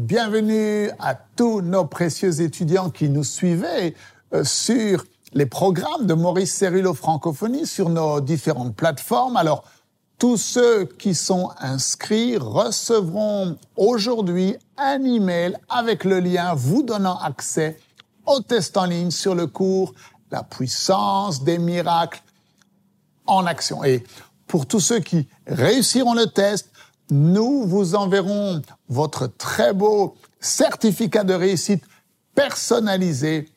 bienvenue 0.00 0.90
à 0.98 1.14
tous 1.14 1.60
nos 1.60 1.84
précieux 1.84 2.40
étudiants 2.40 2.88
qui 2.88 3.10
nous 3.10 3.22
suivaient 3.22 3.94
euh, 4.32 4.44
sur 4.44 5.04
les 5.34 5.44
programmes 5.44 6.06
de 6.06 6.14
Maurice 6.14 6.54
Cérulo 6.54 6.94
Francophonie 6.94 7.66
sur 7.66 7.90
nos 7.90 8.20
différentes 8.20 8.74
plateformes. 8.74 9.36
Alors, 9.36 9.62
tous 10.18 10.38
ceux 10.38 10.86
qui 10.86 11.14
sont 11.14 11.50
inscrits 11.58 12.38
recevront 12.38 13.58
aujourd'hui 13.76 14.56
un 14.78 15.04
email 15.04 15.56
avec 15.68 16.04
le 16.04 16.18
lien 16.18 16.54
vous 16.54 16.82
donnant 16.82 17.18
accès 17.18 17.78
au 18.26 18.40
test 18.40 18.76
en 18.78 18.86
ligne 18.86 19.10
sur 19.10 19.34
le 19.34 19.46
cours 19.46 19.92
La 20.30 20.42
puissance 20.42 21.44
des 21.44 21.58
miracles 21.58 22.22
en 23.26 23.44
action. 23.44 23.84
Et 23.84 24.02
pour 24.46 24.66
tous 24.66 24.80
ceux 24.80 25.00
qui 25.00 25.28
réussiront 25.46 26.14
le 26.14 26.26
test, 26.26 26.69
nous 27.10 27.66
vous 27.66 27.94
enverrons 27.94 28.62
votre 28.88 29.26
très 29.26 29.72
beau 29.72 30.14
certificat 30.40 31.24
de 31.24 31.34
réussite 31.34 31.84
personnalisé 32.34 33.50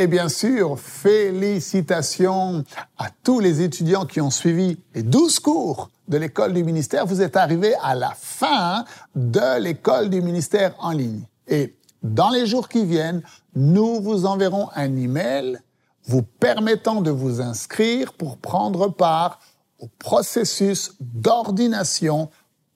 Et 0.00 0.06
bien 0.06 0.28
sûr, 0.28 0.78
félicitations 0.78 2.62
à 2.98 3.08
tous 3.24 3.40
les 3.40 3.62
étudiants 3.62 4.06
qui 4.06 4.20
ont 4.20 4.30
suivi 4.30 4.78
les 4.94 5.02
12 5.02 5.40
cours 5.40 5.90
de 6.06 6.16
l'école 6.18 6.52
du 6.52 6.62
ministère. 6.62 7.04
Vous 7.04 7.20
êtes 7.20 7.36
arrivés 7.36 7.74
à 7.82 7.96
la 7.96 8.12
fin 8.14 8.84
de 9.16 9.60
l'école 9.60 10.08
du 10.08 10.22
ministère 10.22 10.76
en 10.78 10.92
ligne. 10.92 11.22
Et 11.48 11.74
dans 12.04 12.30
les 12.30 12.46
jours 12.46 12.68
qui 12.68 12.84
viennent, 12.84 13.22
nous 13.56 14.00
vous 14.00 14.24
enverrons 14.24 14.68
un 14.76 14.96
email 14.96 15.58
vous 16.04 16.22
permettant 16.22 17.00
de 17.00 17.10
vous 17.10 17.40
inscrire 17.40 18.12
pour 18.12 18.36
prendre 18.36 18.86
part 18.86 19.40
au 19.80 19.88
processus 19.98 20.94
d'ordination 21.00 22.30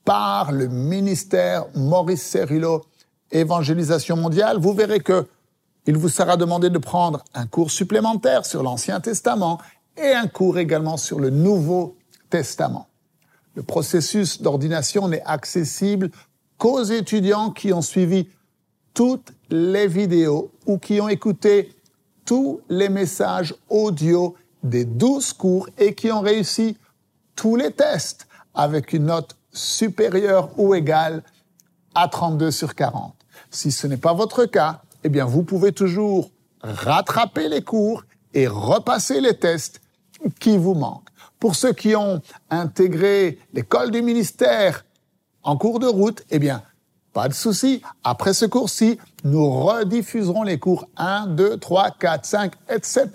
par 0.05 0.50
le 0.50 0.66
ministère 0.66 1.66
Maurice 1.77 2.22
Cerullo 2.22 2.82
Évangélisation 3.31 4.16
mondiale. 4.16 4.59
Vous 4.59 4.72
verrez 4.72 4.99
que 4.99 5.28
il 5.87 5.97
vous 5.97 6.09
sera 6.09 6.37
demandé 6.37 6.70
de 6.70 6.78
prendre 6.78 7.25
un 7.34 7.47
cours 7.47 7.70
supplémentaire 7.70 8.47
sur 8.47 8.62
l'Ancien 8.62 9.00
Testament 9.00 9.59
et 9.97 10.12
un 10.12 10.28
cours 10.28 10.59
également 10.59 10.97
sur 10.97 11.19
le 11.19 11.31
Nouveau 11.31 11.97
Testament. 12.31 12.88
Le 13.54 13.62
processus 13.62 14.41
d'ordination 14.41 15.09
n'est 15.09 15.22
accessible 15.25 16.10
qu'aux 16.56 16.84
étudiants 16.84 17.50
qui 17.50 17.72
ont 17.72 17.82
suivi 17.82 18.28
toutes 18.94 19.32
les 19.50 19.88
vidéos 19.88 20.53
ou 20.66 20.78
qui 20.78 21.00
ont 21.00 21.09
écouté 21.09 21.75
tous 22.25 22.60
les 22.69 22.88
messages 22.88 23.54
audio 23.69 24.37
des 24.62 24.84
douze 24.84 25.32
cours 25.32 25.69
et 25.76 25.94
qui 25.94 26.12
ont 26.12 26.20
réussi 26.20 26.76
tous 27.34 27.56
les 27.56 27.72
tests 27.72 28.28
avec 28.54 28.93
une 28.93 29.06
note 29.06 29.37
supérieure 29.53 30.50
ou 30.56 30.75
égale 30.75 31.22
à 31.94 32.09
32 32.09 32.50
sur 32.50 32.75
40. 32.75 33.14
Si 33.50 33.72
ce 33.72 33.87
n'est 33.87 33.97
pas 33.97 34.14
votre 34.14 34.47
cas, 34.47 34.82
eh 35.04 35.08
bien, 35.08 35.24
vous 35.24 35.42
pouvez 35.42 35.72
toujours 35.72 36.30
rattraper 36.62 37.48
les 37.48 37.62
cours 37.62 38.04
et 38.34 38.46
repasser 38.46 39.20
les 39.20 39.36
tests 39.36 39.80
qui 40.40 40.56
vous 40.56 40.74
manquent. 40.74 41.08
Pour 41.38 41.56
ceux 41.56 41.72
qui 41.72 41.96
ont 41.96 42.22
intégré 42.50 43.38
l'école 43.52 43.90
du 43.90 44.02
ministère 44.02 44.84
en 45.42 45.56
cours 45.56 45.80
de 45.80 45.86
route, 45.86 46.22
eh 46.30 46.38
bien, 46.38 46.62
pas 47.12 47.28
de 47.28 47.34
souci. 47.34 47.82
Après 48.04 48.32
ce 48.32 48.46
cours-ci, 48.46 48.98
nous 49.24 49.50
rediffuserons 49.50 50.44
les 50.44 50.58
cours 50.58 50.88
1, 50.96 51.26
2, 51.26 51.58
3, 51.58 51.90
4, 51.98 52.24
5, 52.24 52.52
etc. 52.70 53.08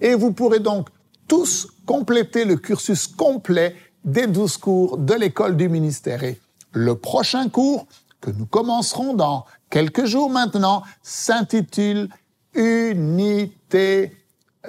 Et 0.00 0.14
vous 0.14 0.32
pourrez 0.32 0.60
donc 0.60 0.88
tous 1.28 1.68
compléter 1.86 2.44
le 2.44 2.56
cursus 2.56 3.06
complet 3.06 3.76
des 4.04 4.26
12 4.26 4.56
cours 4.56 4.98
de 4.98 5.14
l'école 5.14 5.56
du 5.56 5.68
ministère. 5.68 6.24
Et 6.24 6.40
le 6.72 6.96
prochain 6.96 7.48
cours 7.48 7.86
que 8.22 8.30
nous 8.30 8.46
commencerons 8.46 9.12
dans 9.12 9.44
quelques 9.68 10.06
jours 10.06 10.30
maintenant 10.30 10.82
s'intitule 11.02 12.08
Unité 12.54 14.16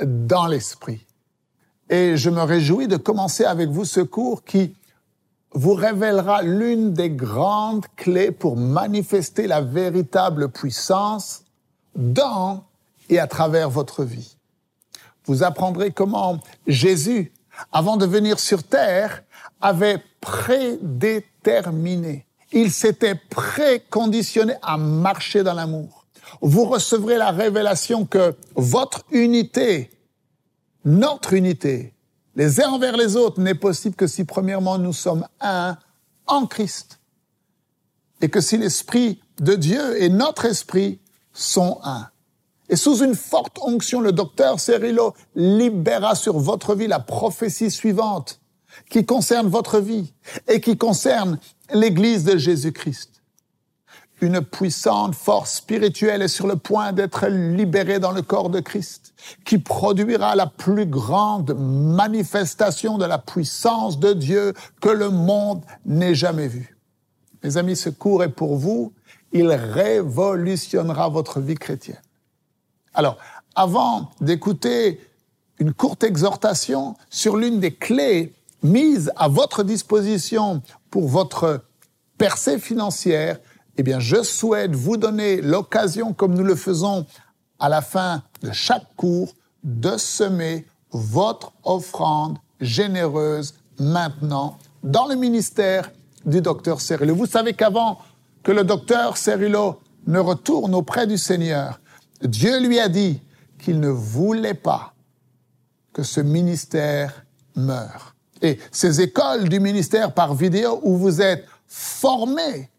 dans 0.03 0.47
l'esprit. 0.47 1.06
Et 1.90 2.18
je 2.18 2.30
me 2.30 2.41
réjouis 2.41 2.88
de 2.88 2.97
commencer 2.97 3.46
avec 3.46 3.69
vous 3.69 3.86
ce 3.86 4.00
cours 4.00 4.44
qui 4.44 4.75
vous 5.52 5.75
révélera 5.75 6.41
l'une 6.41 6.94
des 6.94 7.12
grandes 7.12 7.86
clés 7.96 8.31
pour 8.31 8.58
manifester 8.58 9.47
la 9.47 9.62
véritable 9.62 10.50
puissance 10.50 11.44
dans 11.96 12.64
et 13.09 13.20
à 13.20 13.28
travers 13.28 13.70
votre 13.70 14.03
vie. 14.03 14.35
Vous 15.25 15.44
apprendrez 15.44 15.91
comment 15.91 16.40
Jésus, 16.66 17.31
avant 17.72 17.97
de 17.97 18.08
venir 18.08 18.40
sur 18.40 18.64
terre, 18.64 19.22
avait 19.62 20.02
prédéterminé 20.22 22.25
il 22.53 22.72
s'était 22.72 23.16
préconditionné 23.16 24.53
à 24.62 24.78
marcher 24.78 25.44
dans 25.44 25.53
l'amour. 25.53 26.06
Vous 26.41 26.66
recevrez 26.66 27.18
la 27.18 27.31
révélation 27.31 28.06
que 28.06 28.36
votre 28.56 29.03
unité, 29.12 29.91
notre 30.86 31.34
unité, 31.34 31.94
les 32.36 32.62
uns 32.62 32.69
envers 32.69 32.97
les 32.97 33.16
autres, 33.16 33.40
n'est 33.41 33.56
possible 33.56 33.96
que 33.96 34.08
si 34.08 34.24
premièrement 34.24 34.78
nous 34.78 34.94
sommes 34.94 35.28
un 35.41 35.78
en 36.28 36.46
Christ. 36.47 37.00
Et 38.22 38.30
que 38.30 38.41
si 38.41 38.58
l'Esprit 38.58 39.22
de 39.40 39.56
Dieu 39.56 40.02
et 40.02 40.09
notre 40.09 40.46
esprit 40.46 41.00
sont 41.34 41.80
un. 41.84 42.08
Et 42.70 42.75
sous 42.75 43.03
une 43.03 43.16
forte 43.16 43.59
onction, 43.62 44.00
le 44.00 44.12
docteur 44.12 44.59
Cerrillo 44.59 45.14
libéra 45.35 46.16
sur 46.16 46.40
votre 46.40 46.75
vie 46.75 46.88
la 46.88 47.00
prophétie 47.00 47.70
suivante 47.70 48.40
qui 48.90 49.06
concerne 49.06 49.47
votre 49.47 49.80
vie 49.80 50.14
et 50.47 50.61
qui 50.61 50.78
concerne 50.78 51.40
l'Église 51.71 52.23
de 52.23 52.37
Jésus-Christ. 52.37 53.21
Une 54.21 54.41
puissante 54.41 55.15
force 55.15 55.55
spirituelle 55.55 56.21
est 56.21 56.27
sur 56.29 56.47
le 56.47 56.55
point 56.55 56.93
d'être 56.93 57.27
libérée 57.27 57.99
dans 57.99 58.11
le 58.11 58.21
corps 58.21 58.49
de 58.49 58.61
Christ, 58.61 59.13
qui 59.43 59.57
produira 59.57 60.35
la 60.35 60.47
plus 60.47 60.85
grande 60.85 61.53
manifestation 61.57 62.97
de 62.97 63.05
la 63.05 63.17
puissance 63.17 63.99
de 63.99 64.13
Dieu 64.13 64.53
que 64.81 64.89
le 64.89 65.09
monde 65.09 65.61
n'ait 65.85 66.15
jamais 66.15 66.47
vue. 66.47 66.77
Mes 67.43 67.57
amis, 67.57 67.75
ce 67.75 67.89
cours 67.89 68.23
est 68.23 68.29
pour 68.29 68.55
vous. 68.55 68.93
Il 69.33 69.51
révolutionnera 69.51 71.09
votre 71.09 71.41
vie 71.41 71.55
chrétienne. 71.55 72.01
Alors, 72.93 73.17
avant 73.55 74.11
d'écouter 74.21 75.01
une 75.59 75.73
courte 75.73 76.03
exhortation 76.03 76.95
sur 77.09 77.35
l'une 77.35 77.59
des 77.59 77.73
clés 77.73 78.33
mises 78.63 79.11
à 79.15 79.27
votre 79.27 79.63
disposition 79.63 80.61
pour 80.89 81.07
votre 81.07 81.65
percée 82.17 82.59
financière, 82.59 83.39
eh 83.77 83.83
bien, 83.83 83.99
je 83.99 84.23
souhaite 84.23 84.75
vous 84.75 84.97
donner 84.97 85.41
l'occasion, 85.41 86.13
comme 86.13 86.33
nous 86.35 86.43
le 86.43 86.55
faisons 86.55 87.05
à 87.59 87.69
la 87.69 87.81
fin 87.81 88.23
de 88.41 88.51
chaque 88.51 88.95
cours, 88.95 89.33
de 89.63 89.97
semer 89.97 90.65
votre 90.91 91.53
offrande 91.63 92.37
généreuse 92.59 93.55
maintenant 93.79 94.57
dans 94.83 95.07
le 95.07 95.15
ministère 95.15 95.91
du 96.25 96.41
docteur 96.41 96.81
Cerullo. 96.81 97.15
Vous 97.15 97.25
savez 97.25 97.53
qu'avant 97.53 97.99
que 98.43 98.51
le 98.51 98.63
docteur 98.63 99.17
Cerullo 99.17 99.79
ne 100.07 100.19
retourne 100.19 100.75
auprès 100.75 101.07
du 101.07 101.17
Seigneur, 101.17 101.79
Dieu 102.21 102.59
lui 102.59 102.79
a 102.79 102.89
dit 102.89 103.21
qu'il 103.57 103.79
ne 103.79 103.89
voulait 103.89 104.53
pas 104.53 104.93
que 105.93 106.03
ce 106.03 106.19
ministère 106.19 107.25
meure. 107.55 108.12
Et 108.43 108.59
ces 108.72 109.01
écoles 109.01 109.49
du 109.49 109.59
ministère 109.59 110.13
par 110.13 110.35
vidéo 110.35 110.79
où 110.84 110.97
vous 110.97 111.22
êtes 111.22 111.45
formés 111.66 112.69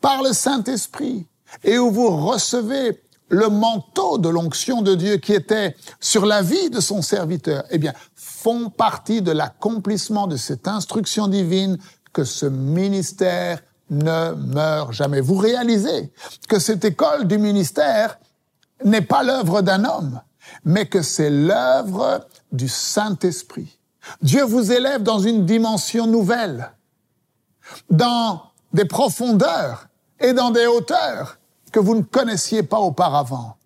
par 0.00 0.22
le 0.22 0.32
Saint-Esprit 0.32 1.26
et 1.64 1.78
où 1.78 1.90
vous 1.90 2.10
recevez 2.10 3.00
le 3.28 3.48
manteau 3.48 4.18
de 4.18 4.28
l'onction 4.28 4.82
de 4.82 4.94
Dieu 4.94 5.16
qui 5.16 5.32
était 5.32 5.74
sur 6.00 6.26
la 6.26 6.42
vie 6.42 6.68
de 6.68 6.80
son 6.80 7.00
serviteur, 7.00 7.64
eh 7.70 7.78
bien, 7.78 7.94
font 8.14 8.68
partie 8.68 9.22
de 9.22 9.32
l'accomplissement 9.32 10.26
de 10.26 10.36
cette 10.36 10.68
instruction 10.68 11.28
divine 11.28 11.78
que 12.12 12.24
ce 12.24 12.44
ministère 12.44 13.62
ne 13.88 14.32
meurt 14.34 14.92
jamais. 14.92 15.20
Vous 15.20 15.36
réalisez 15.36 16.12
que 16.48 16.58
cette 16.58 16.84
école 16.84 17.26
du 17.26 17.38
ministère 17.38 18.18
n'est 18.84 19.00
pas 19.00 19.22
l'œuvre 19.22 19.62
d'un 19.62 19.84
homme, 19.84 20.20
mais 20.64 20.86
que 20.86 21.00
c'est 21.00 21.30
l'œuvre 21.30 22.26
du 22.50 22.68
Saint-Esprit. 22.68 23.78
Dieu 24.20 24.44
vous 24.44 24.72
élève 24.72 25.02
dans 25.02 25.18
une 25.18 25.46
dimension 25.46 26.06
nouvelle, 26.06 26.72
dans 27.90 28.42
des 28.72 28.84
profondeurs 28.84 29.88
et 30.20 30.32
dans 30.32 30.50
des 30.50 30.66
hauteurs 30.66 31.38
que 31.72 31.80
vous 31.80 31.94
ne 31.94 32.02
connaissiez 32.02 32.62
pas 32.62 32.78
auparavant. 32.78 33.56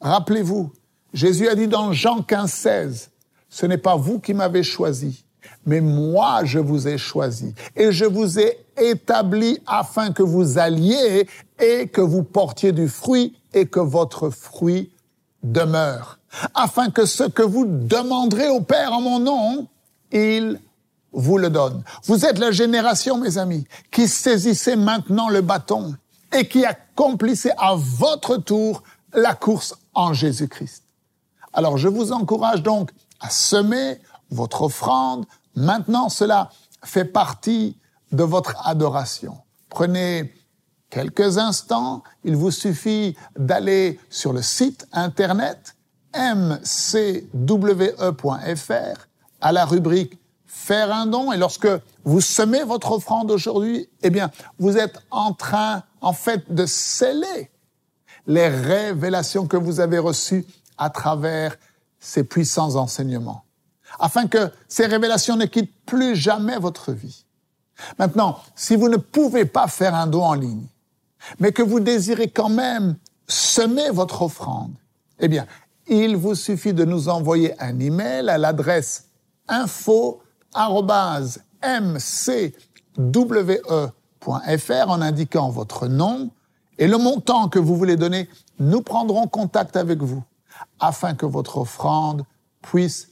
Rappelez-vous, 0.00 0.72
Jésus 1.12 1.48
a 1.48 1.54
dit 1.54 1.68
dans 1.68 1.92
Jean 1.92 2.22
15, 2.22 2.50
16, 2.50 3.10
ce 3.48 3.66
n'est 3.66 3.78
pas 3.78 3.96
vous 3.96 4.18
qui 4.18 4.34
m'avez 4.34 4.62
choisi, 4.62 5.24
mais 5.64 5.80
moi 5.80 6.44
je 6.44 6.58
vous 6.58 6.86
ai 6.88 6.98
choisi 6.98 7.54
et 7.74 7.92
je 7.92 8.04
vous 8.04 8.38
ai 8.38 8.58
établi 8.76 9.58
afin 9.66 10.12
que 10.12 10.22
vous 10.22 10.58
alliez 10.58 11.26
et 11.58 11.88
que 11.88 12.02
vous 12.02 12.22
portiez 12.22 12.72
du 12.72 12.88
fruit 12.88 13.34
et 13.54 13.66
que 13.66 13.80
votre 13.80 14.28
fruit 14.30 14.92
demeure, 15.42 16.18
afin 16.54 16.90
que 16.90 17.06
ce 17.06 17.24
que 17.24 17.42
vous 17.42 17.64
demanderez 17.66 18.48
au 18.48 18.60
Père 18.60 18.92
en 18.92 19.00
mon 19.00 19.18
nom, 19.18 19.66
il 20.12 20.60
vous 21.12 21.38
le 21.38 21.50
donne. 21.50 21.82
Vous 22.04 22.26
êtes 22.26 22.38
la 22.38 22.50
génération, 22.50 23.18
mes 23.18 23.38
amis, 23.38 23.66
qui 23.90 24.06
saisissez 24.06 24.76
maintenant 24.76 25.28
le 25.28 25.40
bâton 25.40 25.94
et 26.32 26.46
qui 26.46 26.64
accomplissez 26.64 27.52
à 27.56 27.74
votre 27.76 28.36
tour 28.36 28.82
la 29.14 29.34
course 29.34 29.74
en 29.94 30.12
Jésus-Christ. 30.12 30.82
Alors 31.52 31.78
je 31.78 31.88
vous 31.88 32.12
encourage 32.12 32.62
donc 32.62 32.90
à 33.20 33.30
semer 33.30 33.98
votre 34.30 34.62
offrande. 34.62 35.24
Maintenant, 35.54 36.08
cela 36.10 36.50
fait 36.84 37.06
partie 37.06 37.78
de 38.12 38.22
votre 38.22 38.54
adoration. 38.66 39.38
Prenez 39.70 40.34
quelques 40.96 41.36
instants, 41.36 42.02
il 42.24 42.36
vous 42.36 42.50
suffit 42.50 43.18
d'aller 43.38 44.00
sur 44.08 44.32
le 44.32 44.40
site 44.40 44.88
internet 44.92 45.76
mcwe.fr 46.14 47.36
à 49.42 49.52
la 49.52 49.66
rubrique 49.66 50.18
faire 50.46 50.90
un 50.94 51.04
don 51.04 51.32
et 51.32 51.36
lorsque 51.36 51.68
vous 52.04 52.22
semez 52.22 52.64
votre 52.64 52.92
offrande 52.92 53.30
aujourd'hui, 53.30 53.90
eh 54.02 54.08
bien, 54.08 54.30
vous 54.58 54.78
êtes 54.78 54.98
en 55.10 55.34
train, 55.34 55.82
en 56.00 56.14
fait, 56.14 56.50
de 56.54 56.64
sceller 56.64 57.50
les 58.26 58.48
révélations 58.48 59.46
que 59.46 59.58
vous 59.58 59.80
avez 59.80 59.98
reçues 59.98 60.46
à 60.78 60.88
travers 60.88 61.56
ces 62.00 62.24
puissants 62.24 62.74
enseignements, 62.76 63.44
afin 63.98 64.28
que 64.28 64.50
ces 64.66 64.86
révélations 64.86 65.36
ne 65.36 65.44
quittent 65.44 65.76
plus 65.84 66.16
jamais 66.16 66.56
votre 66.56 66.92
vie. 66.92 67.26
Maintenant, 67.98 68.38
si 68.54 68.76
vous 68.76 68.88
ne 68.88 68.96
pouvez 68.96 69.44
pas 69.44 69.68
faire 69.68 69.94
un 69.94 70.06
don 70.06 70.24
en 70.24 70.32
ligne, 70.32 70.66
mais 71.38 71.52
que 71.52 71.62
vous 71.62 71.80
désirez 71.80 72.28
quand 72.28 72.48
même 72.48 72.96
semer 73.26 73.90
votre 73.90 74.22
offrande, 74.22 74.74
eh 75.18 75.28
bien, 75.28 75.46
il 75.88 76.16
vous 76.16 76.34
suffit 76.34 76.74
de 76.74 76.84
nous 76.84 77.08
envoyer 77.08 77.54
un 77.62 77.78
email 77.78 78.28
à 78.28 78.38
l'adresse 78.38 79.08
info 79.48 80.22
mcwe.fr 81.62 82.50
en 84.88 85.00
indiquant 85.00 85.50
votre 85.50 85.88
nom 85.88 86.30
et 86.78 86.86
le 86.86 86.98
montant 86.98 87.48
que 87.48 87.58
vous 87.58 87.76
voulez 87.76 87.96
donner. 87.96 88.28
Nous 88.58 88.82
prendrons 88.82 89.26
contact 89.28 89.76
avec 89.76 90.02
vous 90.02 90.22
afin 90.80 91.14
que 91.14 91.26
votre 91.26 91.58
offrande 91.58 92.24
puisse 92.62 93.08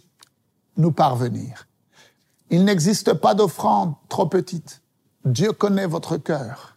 nous 0.76 0.92
parvenir. 0.92 1.66
Il 2.50 2.64
n'existe 2.64 3.14
pas 3.14 3.34
d'offrande 3.34 3.94
trop 4.08 4.26
petite. 4.26 4.82
Dieu 5.24 5.52
connaît 5.52 5.86
votre 5.86 6.16
cœur. 6.16 6.76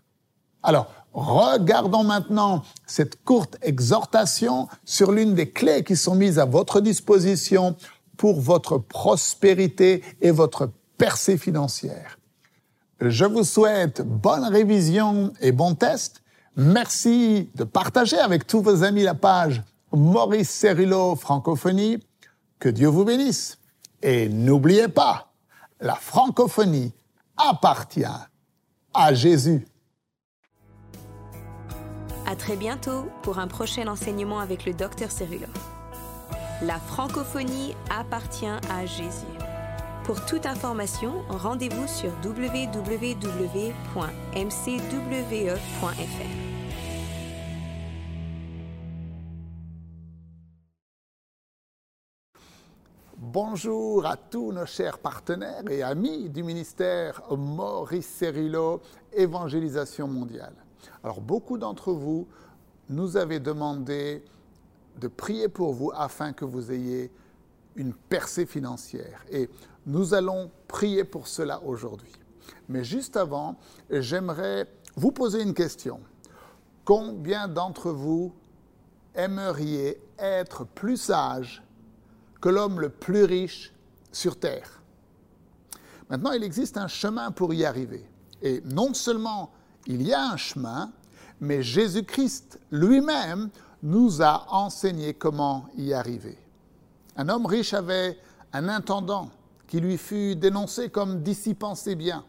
Alors, 0.63 0.88
regardons 1.18 2.04
maintenant 2.04 2.62
cette 2.86 3.24
courte 3.24 3.58
exhortation 3.64 4.68
sur 4.86 5.12
l'une 5.12 5.34
des 5.34 5.50
clés 5.50 5.84
qui 5.84 5.96
sont 5.96 6.14
mises 6.14 6.38
à 6.38 6.46
votre 6.46 6.80
disposition 6.80 7.75
pour 8.18 8.40
votre 8.40 8.78
prospérité 8.78 10.04
et 10.22 10.30
votre 10.30 10.69
percée 10.98 11.38
financière. 11.38 12.19
Je 13.02 13.25
vous 13.25 13.44
souhaite 13.44 14.02
bonne 14.02 14.44
révision 14.44 15.34
et 15.42 15.52
bon 15.52 15.74
test. 15.74 16.22
Merci 16.56 17.50
de 17.56 17.64
partager 17.64 18.18
avec 18.18 18.46
tous 18.46 18.62
vos 18.62 18.84
amis 18.84 19.04
la 19.04 19.16
page 19.16 19.64
Maurice 19.92 20.50
Cerullo 20.50 21.16
Francophonie. 21.16 22.00
Que 22.60 22.69
Dieu 22.69 22.88
vous 22.88 23.06
bénisse. 23.06 23.58
Et 24.04 24.30
n'oubliez 24.30 24.88
pas, 24.88 25.31
la 25.80 25.96
francophonie 25.96 26.94
appartient 27.38 28.06
à 28.94 29.14
Jésus. 29.14 29.68
À 32.30 32.36
très 32.36 32.58
bientôt 32.58 33.06
pour 33.24 33.40
un 33.40 33.48
prochain 33.48 33.88
enseignement 33.88 34.40
avec 34.40 34.66
le 34.66 34.74
docteur 34.74 35.12
Cerullo. 35.12 35.48
La 36.62 36.78
francophonie 36.78 37.74
appartient 37.90 38.46
à 38.46 38.86
Jésus. 38.86 39.26
Pour 40.04 40.26
toute 40.26 40.46
information, 40.46 41.24
rendez-vous 41.30 41.88
sur 41.88 42.12
www.mcwe.fr. 42.26 42.68
Bonjour 53.16 54.06
à 54.06 54.18
tous 54.18 54.52
nos 54.52 54.66
chers 54.66 54.98
partenaires 54.98 55.64
et 55.70 55.82
amis 55.82 56.28
du 56.28 56.44
ministère 56.44 57.22
Maurice 57.32 58.06
Cerullo, 58.08 58.81
Évangélisation 59.14 60.10
mondiale. 60.10 60.67
Alors 61.04 61.22
beaucoup 61.22 61.58
d'entre 61.58 61.92
vous 61.92 62.28
nous 62.90 63.18
avez 63.18 63.40
demandé 63.40 64.24
de 65.00 65.08
prier 65.08 65.48
pour 65.48 65.74
vous 65.74 65.92
afin 65.96 66.34
que 66.34 66.46
vous 66.46 66.72
ayez 66.72 67.12
une 67.76 67.94
percée 67.94 68.46
financière. 68.46 69.24
Et 69.32 69.50
nous 69.86 70.14
allons 70.14 70.50
prier 70.68 71.04
pour 71.04 71.28
cela 71.28 71.62
aujourd'hui. 71.64 72.12
Mais 72.70 72.84
juste 72.84 73.18
avant, 73.18 73.58
j'aimerais 73.90 74.68
vous 74.96 75.12
poser 75.12 75.42
une 75.42 75.54
question. 75.54 76.00
Combien 76.84 77.48
d'entre 77.48 77.92
vous 77.92 78.34
aimeriez 79.16 80.02
être 80.18 80.66
plus 80.66 80.98
sage 80.98 81.64
que 82.42 82.50
l'homme 82.50 82.80
le 82.80 82.90
plus 82.90 83.24
riche 83.24 83.74
sur 84.12 84.40
Terre? 84.40 84.82
Maintenant, 86.10 86.32
il 86.32 86.44
existe 86.44 86.78
un 86.78 86.88
chemin 86.88 87.32
pour 87.32 87.54
y 87.54 87.66
arriver. 87.66 88.10
Et 88.42 88.62
non 88.62 88.94
seulement 88.94 89.52
il 89.88 90.04
y 90.04 90.14
a 90.14 90.32
un 90.32 90.38
chemin, 90.38 90.92
mais 91.40 91.64
Jésus-Christ 91.64 92.60
lui-même 92.72 93.50
nous 93.82 94.22
a 94.22 94.46
enseigné 94.50 95.14
comment 95.14 95.66
y 95.78 95.94
arriver. 95.94 96.38
Un 97.16 97.30
homme 97.30 97.46
riche 97.46 97.74
avait 97.74 98.18
un 98.54 98.68
intendant 98.70 99.30
qui 99.68 99.80
lui 99.80 99.98
fut 99.98 100.36
dénoncé 100.36 100.90
comme 100.90 101.22
dissipant 101.22 101.76
ses 101.76 101.96
biens. 101.96 102.24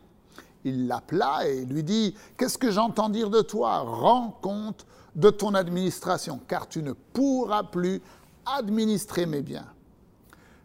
Il 0.65 0.87
l'appela 0.87 1.47
et 1.47 1.65
lui 1.65 1.83
dit 1.83 2.15
Qu'est-ce 2.37 2.59
que 2.59 2.71
j'entends 2.71 3.09
dire 3.09 3.31
de 3.31 3.43
toi? 3.43 3.79
Rends 3.79 4.39
compte 4.43 4.87
de 5.15 5.31
ton 5.31 5.55
administration, 5.55 6.41
car 6.47 6.69
tu 6.69 6.83
ne 6.83 6.93
pourras 6.93 7.65
plus 7.65 8.01
administrer 8.47 9.27
mes 9.27 9.43
biens. 9.43 9.67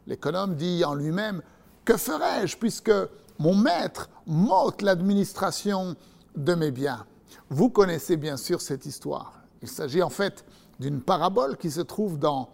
L'économe 0.05 0.55
dit 0.55 0.83
en 0.83 0.95
lui-même 0.95 1.41
Que 1.85 1.97
ferai-je 1.97 2.57
puisque 2.57 2.91
mon 3.39 3.55
maître 3.55 4.09
m'ôte 4.27 4.81
l'administration 4.81 5.95
de 6.35 6.55
mes 6.55 6.71
biens. 6.71 7.05
Vous 7.49 7.69
connaissez 7.69 8.17
bien 8.17 8.37
sûr 8.37 8.61
cette 8.61 8.85
histoire. 8.85 9.41
Il 9.61 9.67
s'agit 9.67 10.01
en 10.01 10.09
fait 10.09 10.45
d'une 10.79 11.01
parabole 11.01 11.57
qui 11.57 11.71
se 11.71 11.81
trouve 11.81 12.17
dans 12.17 12.49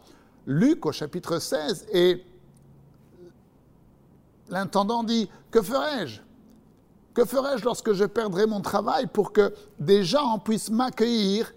Luc 0.46 0.86
au 0.86 0.92
chapitre 0.92 1.40
16 1.40 1.88
et 1.94 2.24
l'intendant 4.50 5.04
dit, 5.04 5.30
que 5.52 5.62
ferai-je? 5.62 6.22
Que 7.14 7.26
ferai-je 7.26 7.66
lorsque 7.66 7.94
je 7.94 8.06
perdrai 8.06 8.46
mon 8.46 8.62
travail 8.62 9.08
pour 9.08 9.32
que 9.32 9.54
des 9.80 10.04
gens 10.04 10.40
puissent 10.40 10.70
m'accueillir 10.70 11.54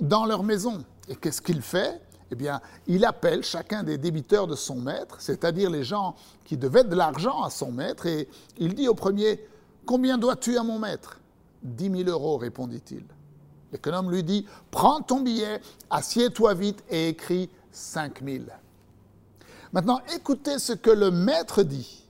dans 0.00 0.26
leur 0.26 0.42
maison? 0.42 0.84
Et 1.08 1.16
qu'est-ce 1.16 1.42
qu'il 1.42 1.62
fait? 1.62 2.00
Eh 2.30 2.34
bien, 2.34 2.60
il 2.86 3.04
appelle 3.04 3.44
chacun 3.44 3.84
des 3.84 3.98
débiteurs 3.98 4.48
de 4.48 4.56
son 4.56 4.76
maître, 4.76 5.16
c'est-à-dire 5.20 5.70
les 5.70 5.84
gens 5.84 6.16
qui 6.44 6.56
devaient 6.56 6.82
de 6.82 6.96
l'argent 6.96 7.42
à 7.42 7.50
son 7.50 7.70
maître, 7.70 8.06
et 8.06 8.28
il 8.58 8.74
dit 8.74 8.88
au 8.88 8.94
premier, 8.94 9.46
Combien 9.86 10.18
dois-tu 10.18 10.58
à 10.58 10.64
mon 10.64 10.80
maître? 10.80 11.20
Dix 11.62 11.90
mille 11.90 12.08
euros, 12.08 12.36
répondit-il. 12.36 13.04
L'économe 13.72 14.10
lui 14.10 14.22
dit, 14.22 14.46
Prends 14.70 15.00
ton 15.00 15.20
billet, 15.20 15.60
assieds-toi 15.90 16.54
vite 16.54 16.84
et 16.88 17.08
écris 17.08 17.50
cinq 17.70 18.20
mille. 18.22 18.52
Maintenant, 19.72 20.00
écoutez 20.14 20.58
ce 20.58 20.72
que 20.72 20.90
le 20.90 21.10
maître 21.10 21.62
dit. 21.62 22.04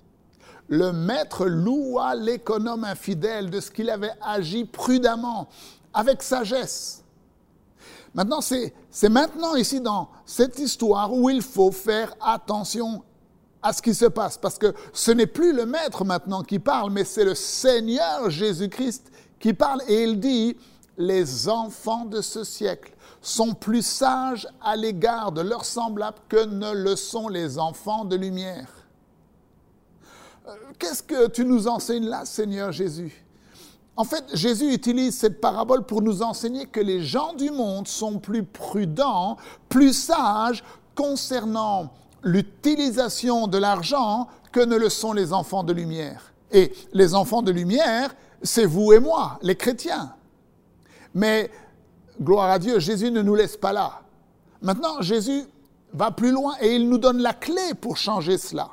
Le 0.69 0.93
maître 0.93 1.47
loua 1.47 2.15
l'économe 2.15 2.85
infidèle 2.85 3.51
de 3.51 3.61
ce 3.61 3.71
qu'il 3.71 3.89
avait 3.89 4.13
agi 4.21 4.65
prudemment, 4.65 5.49
avec 5.95 6.23
sagesse. 6.23 7.03
Maintenant, 8.15 8.41
c'est 8.41 9.09
maintenant 9.09 9.57
ici 9.57 9.81
dans 9.81 10.09
cette 10.25 10.59
histoire 10.59 11.13
où 11.13 11.29
il 11.29 11.43
faut 11.43 11.71
faire 11.71 12.15
attention 12.21 13.03
à 13.63 13.73
ce 13.73 13.83
qui 13.83 13.95
se 13.95 14.07
passe, 14.07 14.39
parce 14.39 14.59
que 14.59 14.75
ce 14.93 15.11
n'est 15.11 15.27
plus 15.27 15.53
le 15.53 15.67
maître 15.67 16.05
maintenant 16.05 16.43
qui 16.43 16.59
parle, 16.59 16.91
mais 16.91 17.05
c'est 17.05 17.25
le 17.25 17.35
Seigneur 17.35 18.31
Jésus-Christ 18.31 19.11
qui 19.39 19.55
parle, 19.55 19.83
et 19.89 20.05
il 20.05 20.19
dit, 20.19 20.57
les 20.99 21.49
enfants 21.49 22.05
de 22.05 22.21
ce 22.21 22.45
siècle 22.45 22.95
sont 23.21 23.55
plus 23.55 23.85
sages 23.85 24.47
à 24.63 24.77
l'égard 24.77 25.33
de 25.33 25.41
leurs 25.41 25.65
semblables 25.65 26.19
que 26.29 26.45
ne 26.45 26.73
le 26.73 26.97
sont 26.97 27.29
les 27.29 27.59
enfants 27.59 28.05
de 28.05 28.17
lumière. 28.17 28.69
Euh, 30.47 30.53
qu'est-ce 30.79 31.03
que 31.03 31.29
tu 31.29 31.45
nous 31.45 31.67
enseignes 31.67 32.07
là, 32.07 32.25
Seigneur 32.25 32.73
Jésus? 32.73 33.25
En 33.97 34.05
fait, 34.05 34.25
Jésus 34.35 34.73
utilise 34.73 35.17
cette 35.17 35.41
parabole 35.41 35.85
pour 35.85 36.03
nous 36.03 36.23
enseigner 36.23 36.67
que 36.67 36.81
les 36.81 37.03
gens 37.03 37.33
du 37.33 37.51
monde 37.51 37.89
sont 37.89 38.19
plus 38.19 38.45
prudents, 38.45 39.39
plus 39.69 39.95
sages 39.95 40.63
concernant 40.95 41.91
l'utilisation 42.23 43.47
de 43.47 43.59
l'argent 43.59 44.29
que 44.53 44.61
ne 44.61 44.77
le 44.77 44.89
sont 44.91 45.13
les 45.13 45.33
enfants 45.33 45.65
de 45.65 45.73
lumière. 45.73 46.33
Et 46.53 46.73
les 46.93 47.15
enfants 47.15 47.43
de 47.43 47.51
lumière, 47.51 48.15
c'est 48.47 48.65
vous 48.65 48.93
et 48.93 49.01
moi, 49.01 49.39
les 49.43 49.57
chrétiens. 49.57 50.15
Mais, 51.15 51.51
gloire 52.21 52.51
à 52.51 52.59
Dieu, 52.59 52.79
Jésus 52.79 53.11
ne 53.11 53.23
nous 53.23 53.35
laisse 53.35 53.57
pas 53.57 53.73
là. 53.73 54.03
Maintenant, 54.63 55.03
Jésus 55.03 55.45
va 55.93 56.11
plus 56.11 56.31
loin 56.31 56.55
et 56.61 56.75
il 56.75 56.89
nous 56.89 56.99
donne 56.99 57.19
la 57.19 57.33
clé 57.33 57.75
pour 57.81 57.97
changer 57.97 58.39
cela. 58.39 58.71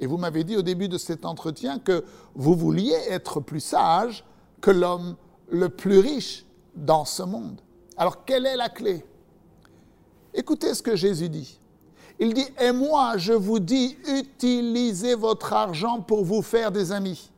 Et 0.00 0.06
vous 0.06 0.16
m'avez 0.16 0.44
dit 0.44 0.56
au 0.56 0.62
début 0.62 0.88
de 0.88 0.98
cet 0.98 1.24
entretien 1.24 1.78
que 1.78 2.04
vous 2.34 2.54
vouliez 2.54 2.96
être 3.08 3.40
plus 3.40 3.60
sage 3.60 4.24
que 4.60 4.70
l'homme 4.70 5.16
le 5.48 5.68
plus 5.68 5.98
riche 5.98 6.44
dans 6.74 7.04
ce 7.04 7.22
monde. 7.22 7.60
Alors 7.96 8.24
quelle 8.24 8.46
est 8.46 8.56
la 8.56 8.68
clé? 8.68 9.04
Écoutez 10.34 10.74
ce 10.74 10.82
que 10.82 10.96
Jésus 10.96 11.28
dit. 11.28 11.60
Il 12.18 12.34
dit, 12.34 12.46
et 12.60 12.72
moi 12.72 13.16
je 13.16 13.32
vous 13.32 13.60
dis, 13.60 13.96
utilisez 14.08 15.14
votre 15.14 15.52
argent 15.52 16.00
pour 16.00 16.24
vous 16.24 16.42
faire 16.42 16.72
des 16.72 16.92
amis. 16.92 17.30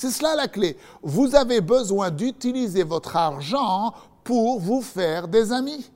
C'est 0.00 0.12
cela 0.12 0.36
la 0.36 0.46
clé. 0.46 0.76
Vous 1.02 1.34
avez 1.34 1.60
besoin 1.60 2.12
d'utiliser 2.12 2.84
votre 2.84 3.16
argent 3.16 3.92
pour 4.22 4.60
vous 4.60 4.80
faire 4.80 5.26
des 5.26 5.50
amis. 5.50 5.90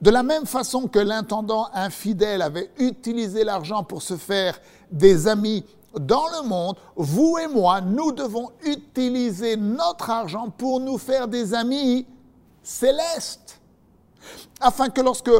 De 0.00 0.10
la 0.10 0.22
même 0.22 0.46
façon 0.46 0.86
que 0.86 1.00
l'intendant 1.00 1.66
infidèle 1.74 2.40
avait 2.40 2.70
utilisé 2.78 3.42
l'argent 3.42 3.82
pour 3.82 4.00
se 4.00 4.16
faire 4.16 4.60
des 4.92 5.26
amis 5.26 5.64
dans 5.98 6.28
le 6.28 6.46
monde, 6.46 6.76
vous 6.94 7.36
et 7.36 7.48
moi, 7.48 7.80
nous 7.80 8.12
devons 8.12 8.52
utiliser 8.64 9.56
notre 9.56 10.10
argent 10.10 10.48
pour 10.48 10.78
nous 10.78 10.96
faire 10.96 11.26
des 11.26 11.52
amis 11.52 12.06
célestes, 12.62 13.60
afin 14.60 14.88
que 14.88 15.00
lorsque 15.00 15.32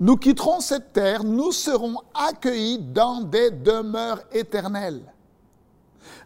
nous 0.00 0.16
quitterons 0.16 0.60
cette 0.60 0.94
terre, 0.94 1.22
nous 1.22 1.52
serons 1.52 1.96
accueillis 2.14 2.78
dans 2.78 3.20
des 3.20 3.50
demeures 3.50 4.22
éternelles. 4.32 5.11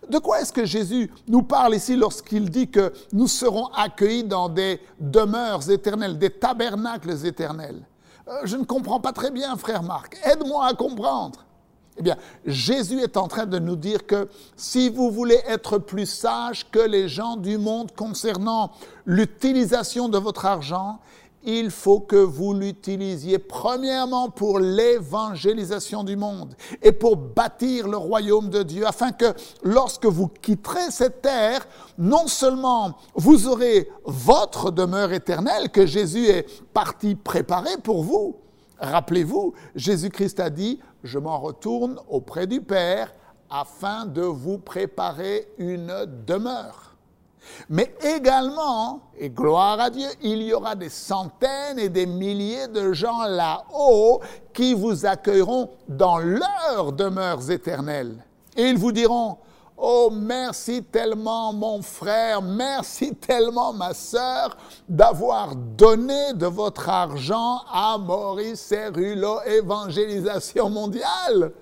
De 0.09 0.19
quoi 0.19 0.41
est-ce 0.41 0.53
que 0.53 0.65
Jésus 0.65 1.11
nous 1.27 1.43
parle 1.43 1.75
ici 1.75 1.97
lorsqu'il 1.97 2.49
dit 2.49 2.71
que 2.71 2.93
nous 3.13 3.27
serons 3.27 3.67
accueillis 3.67 4.25
dans 4.25 4.49
des 4.49 4.81
demeures 5.01 5.69
éternelles, 5.71 6.19
des 6.19 6.31
tabernacles 6.31 7.27
éternels? 7.27 7.83
Euh, 8.29 8.41
Je 8.45 8.57
ne 8.57 8.65
comprends 8.65 9.01
pas 9.01 9.13
très 9.13 9.31
bien, 9.31 9.57
frère 9.57 9.83
Marc. 9.83 10.17
Aide-moi 10.25 10.67
à 10.67 10.75
comprendre. 10.75 11.45
Eh 11.99 12.03
bien, 12.03 12.17
Jésus 12.45 13.01
est 13.01 13.17
en 13.17 13.27
train 13.27 13.47
de 13.47 13.59
nous 13.59 13.77
dire 13.77 14.07
que 14.07 14.29
si 14.55 14.91
vous 14.91 15.11
voulez 15.11 15.41
être 15.49 15.79
plus 15.79 16.07
sage 16.07 16.71
que 16.71 16.79
les 16.79 17.09
gens 17.09 17.37
du 17.37 17.57
monde 17.57 17.91
concernant 17.97 18.71
l'utilisation 19.07 20.09
de 20.09 20.19
votre 20.19 20.45
argent, 20.45 21.01
il 21.47 21.71
faut 21.71 22.00
que 22.00 22.17
vous 22.17 22.53
l'utilisiez 22.53 23.38
premièrement 23.38 24.29
pour 24.29 24.59
l'évangélisation 24.59 26.05
du 26.05 26.17
monde 26.17 26.55
et 26.83 26.93
pour 26.93 27.17
bâtir 27.17 27.88
le 27.88 27.97
royaume 27.97 28.50
de 28.50 28.62
Dieu, 28.62 28.87
afin 28.87 29.12
que 29.12 29.33
lorsque 29.62 30.07
vous 30.07 30.29
quitterez 30.29 30.91
cette 30.91 31.23
terre, 31.23 31.67
non 31.97 32.26
seulement 32.26 32.99
vous 33.15 33.47
aurez 33.49 33.88
votre 34.05 34.71
demeure 34.71 35.12
éternelle 35.12 35.71
que 35.71 35.87
Jésus 35.87 36.26
est 36.26 36.47
parti 36.73 37.15
préparer 37.15 37.76
pour 37.83 38.03
vous, 38.03 38.37
Rappelez-vous, 38.79 39.55
Jésus-Christ 39.75 40.38
a 40.41 40.50
dit, 40.50 40.81
je 41.03 41.19
m'en 41.19 41.38
retourne 41.38 41.99
auprès 42.09 42.47
du 42.47 42.61
Père 42.61 43.15
afin 43.49 44.05
de 44.05 44.23
vous 44.23 44.59
préparer 44.59 45.49
une 45.59 46.05
demeure. 46.26 46.86
Mais 47.69 47.95
également, 48.03 49.00
et 49.19 49.31
gloire 49.31 49.81
à 49.81 49.91
Dieu, 49.91 50.09
il 50.23 50.43
y 50.43 50.53
aura 50.53 50.75
des 50.75 50.88
centaines 50.88 51.79
et 51.79 51.88
des 51.88 52.07
milliers 52.07 52.69
de 52.69 52.93
gens 52.93 53.25
là-haut 53.25 54.21
qui 54.53 54.75
vous 54.75 55.07
accueilleront 55.07 55.71
dans 55.88 56.19
leurs 56.19 56.93
demeures 56.93 57.50
éternelles. 57.50 58.25
Et 58.57 58.65
ils 58.65 58.79
vous 58.79 58.93
diront, 58.93 59.38
Oh, 59.79 60.09
merci 60.11 60.83
tellement 60.83 61.53
mon 61.53 61.83
frère, 61.83 62.41
merci 62.41 63.15
tellement 63.15 63.75
ma 63.75 63.93
sœur 63.93 64.57
d'avoir 64.88 65.55
donné 65.55 66.33
de 66.33 66.47
votre 66.47 66.88
argent 66.88 67.61
à 67.71 67.99
Maurice 67.99 68.61
Cerullo 68.61 69.43
Évangélisation 69.43 70.71
mondiale. 70.71 71.53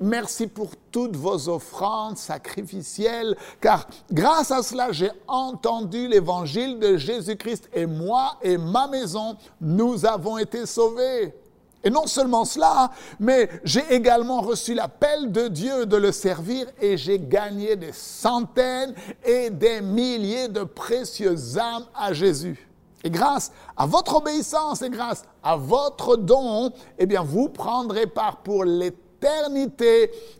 Merci 0.00 0.46
pour 0.46 0.70
toutes 0.92 1.16
vos 1.16 1.48
offrandes 1.48 2.18
sacrificielles, 2.18 3.36
car 3.60 3.88
grâce 4.12 4.52
à 4.52 4.62
cela, 4.62 4.92
j'ai 4.92 5.10
entendu 5.26 6.06
l'évangile 6.06 6.78
de 6.78 6.96
Jésus-Christ 6.96 7.68
et 7.72 7.84
moi 7.84 8.36
et 8.40 8.56
ma 8.58 8.86
maison, 8.86 9.36
nous 9.60 10.06
avons 10.06 10.38
été 10.38 10.66
sauvés. 10.66 11.34
Et 11.82 11.90
non 11.90 12.06
seulement 12.06 12.44
cela, 12.44 12.92
mais 13.18 13.48
j'ai 13.64 13.84
également 13.92 14.40
reçu 14.40 14.74
l'appel 14.74 15.32
de 15.32 15.48
Dieu 15.48 15.86
de 15.86 15.96
le 15.96 16.12
servir 16.12 16.66
et 16.80 16.96
j'ai 16.96 17.18
gagné 17.18 17.74
des 17.74 17.92
centaines 17.92 18.94
et 19.24 19.50
des 19.50 19.80
milliers 19.80 20.48
de 20.48 20.62
précieuses 20.62 21.58
âmes 21.58 21.86
à 21.94 22.12
Jésus. 22.12 22.68
Et 23.02 23.10
grâce 23.10 23.52
à 23.76 23.86
votre 23.86 24.16
obéissance 24.16 24.82
et 24.82 24.90
grâce 24.90 25.24
à 25.42 25.56
votre 25.56 26.16
don, 26.16 26.72
eh 26.98 27.06
bien, 27.06 27.22
vous 27.22 27.48
prendrez 27.48 28.06
part 28.06 28.38
pour 28.38 28.64
l'éternité 28.64 29.07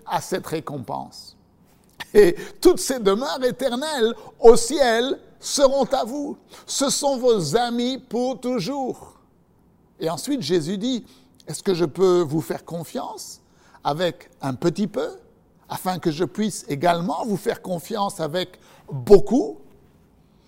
à 0.06 0.20
cette 0.20 0.46
récompense. 0.46 1.36
Et 2.14 2.34
toutes 2.60 2.80
ces 2.80 3.00
demeures 3.00 3.42
éternelles 3.44 4.14
au 4.40 4.56
ciel 4.56 5.18
seront 5.40 5.84
à 5.84 6.04
vous. 6.04 6.36
Ce 6.66 6.90
sont 6.90 7.18
vos 7.18 7.56
amis 7.56 7.98
pour 7.98 8.40
toujours. 8.40 9.14
Et 10.00 10.08
ensuite, 10.08 10.42
Jésus 10.42 10.78
dit, 10.78 11.04
est-ce 11.46 11.62
que 11.62 11.74
je 11.74 11.84
peux 11.84 12.20
vous 12.20 12.40
faire 12.40 12.64
confiance 12.64 13.40
avec 13.84 14.30
un 14.40 14.54
petit 14.54 14.86
peu, 14.86 15.08
afin 15.68 15.98
que 15.98 16.10
je 16.10 16.24
puisse 16.24 16.64
également 16.68 17.24
vous 17.24 17.36
faire 17.36 17.62
confiance 17.62 18.20
avec 18.20 18.58
beaucoup? 18.90 19.58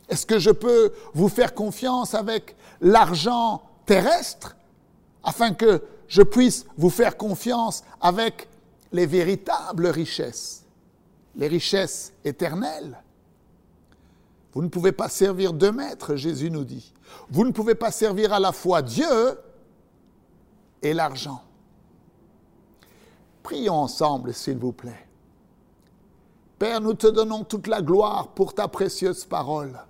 Est-ce 0.09 0.27
que 0.27 0.39
je 0.39 0.51
peux 0.51 0.93
vous 1.15 1.29
faire 1.29 1.55
confiance 1.55 2.15
avec 2.15 2.57
l'argent 2.81 3.63
terrestre, 3.87 4.57
afin 5.23 5.53
que 5.53 5.83
je 6.11 6.23
puisse 6.23 6.67
vous 6.77 6.91
faire 6.91 7.17
confiance 7.17 7.85
avec 8.01 8.49
les 8.93 9.07
véritables 9.07 9.87
richesses, 9.87 10.67
les 11.37 11.47
richesses 11.47 12.13
éternelles 12.25 13.01
Vous 14.53 14.63
ne 14.63 14.69
pouvez 14.69 14.91
pas 14.91 15.09
servir 15.09 15.53
deux 15.53 15.71
maîtres, 15.71 16.17
Jésus 16.17 16.51
nous 16.51 16.65
dit. 16.65 16.93
Vous 17.31 17.45
ne 17.45 17.53
pouvez 17.53 17.77
pas 17.77 17.93
servir 17.93 18.33
à 18.33 18.41
la 18.41 18.51
fois 18.51 18.83
Dieu 18.83 19.39
et 20.83 20.93
l'argent. 20.93 21.43
Prions 23.45 23.75
ensemble, 23.75 24.35
s'il 24.35 24.59
vous 24.59 24.73
plaît. 24.73 25.07
Père, 26.59 26.81
nous 26.81 26.95
te 26.95 27.07
donnons 27.07 27.45
toute 27.45 27.69
la 27.69 27.83
gloire 27.83 28.35
pour 28.35 28.53
ta 28.53 28.67
précieuse 28.67 29.25
parole. 29.25 29.81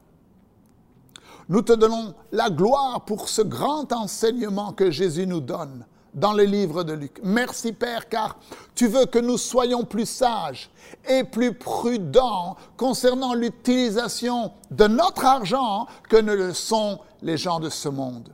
Nous 1.48 1.62
te 1.62 1.72
donnons 1.72 2.14
la 2.30 2.50
gloire 2.50 3.06
pour 3.06 3.30
ce 3.30 3.40
grand 3.40 3.90
enseignement 3.94 4.74
que 4.74 4.90
Jésus 4.90 5.26
nous 5.26 5.40
donne 5.40 5.86
dans 6.14 6.32
le 6.32 6.44
livre 6.44 6.84
de 6.84 6.92
Luc. 6.92 7.20
Merci 7.22 7.72
Père, 7.72 8.08
car 8.08 8.36
tu 8.74 8.88
veux 8.88 9.06
que 9.06 9.18
nous 9.18 9.38
soyons 9.38 9.84
plus 9.84 10.06
sages 10.06 10.70
et 11.08 11.24
plus 11.24 11.54
prudents 11.54 12.56
concernant 12.76 13.34
l'utilisation 13.34 14.52
de 14.70 14.86
notre 14.86 15.24
argent 15.24 15.86
que 16.08 16.16
ne 16.16 16.34
le 16.34 16.52
sont 16.52 16.98
les 17.22 17.36
gens 17.36 17.60
de 17.60 17.68
ce 17.68 17.88
monde. 17.88 18.32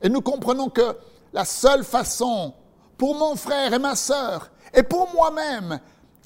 Et 0.00 0.08
nous 0.08 0.20
comprenons 0.20 0.68
que 0.68 0.96
la 1.32 1.44
seule 1.44 1.84
façon 1.84 2.54
pour 2.96 3.14
mon 3.14 3.36
frère 3.36 3.72
et 3.72 3.78
ma 3.78 3.96
sœur 3.96 4.50
et 4.74 4.82
pour 4.82 5.12
moi-même 5.14 5.80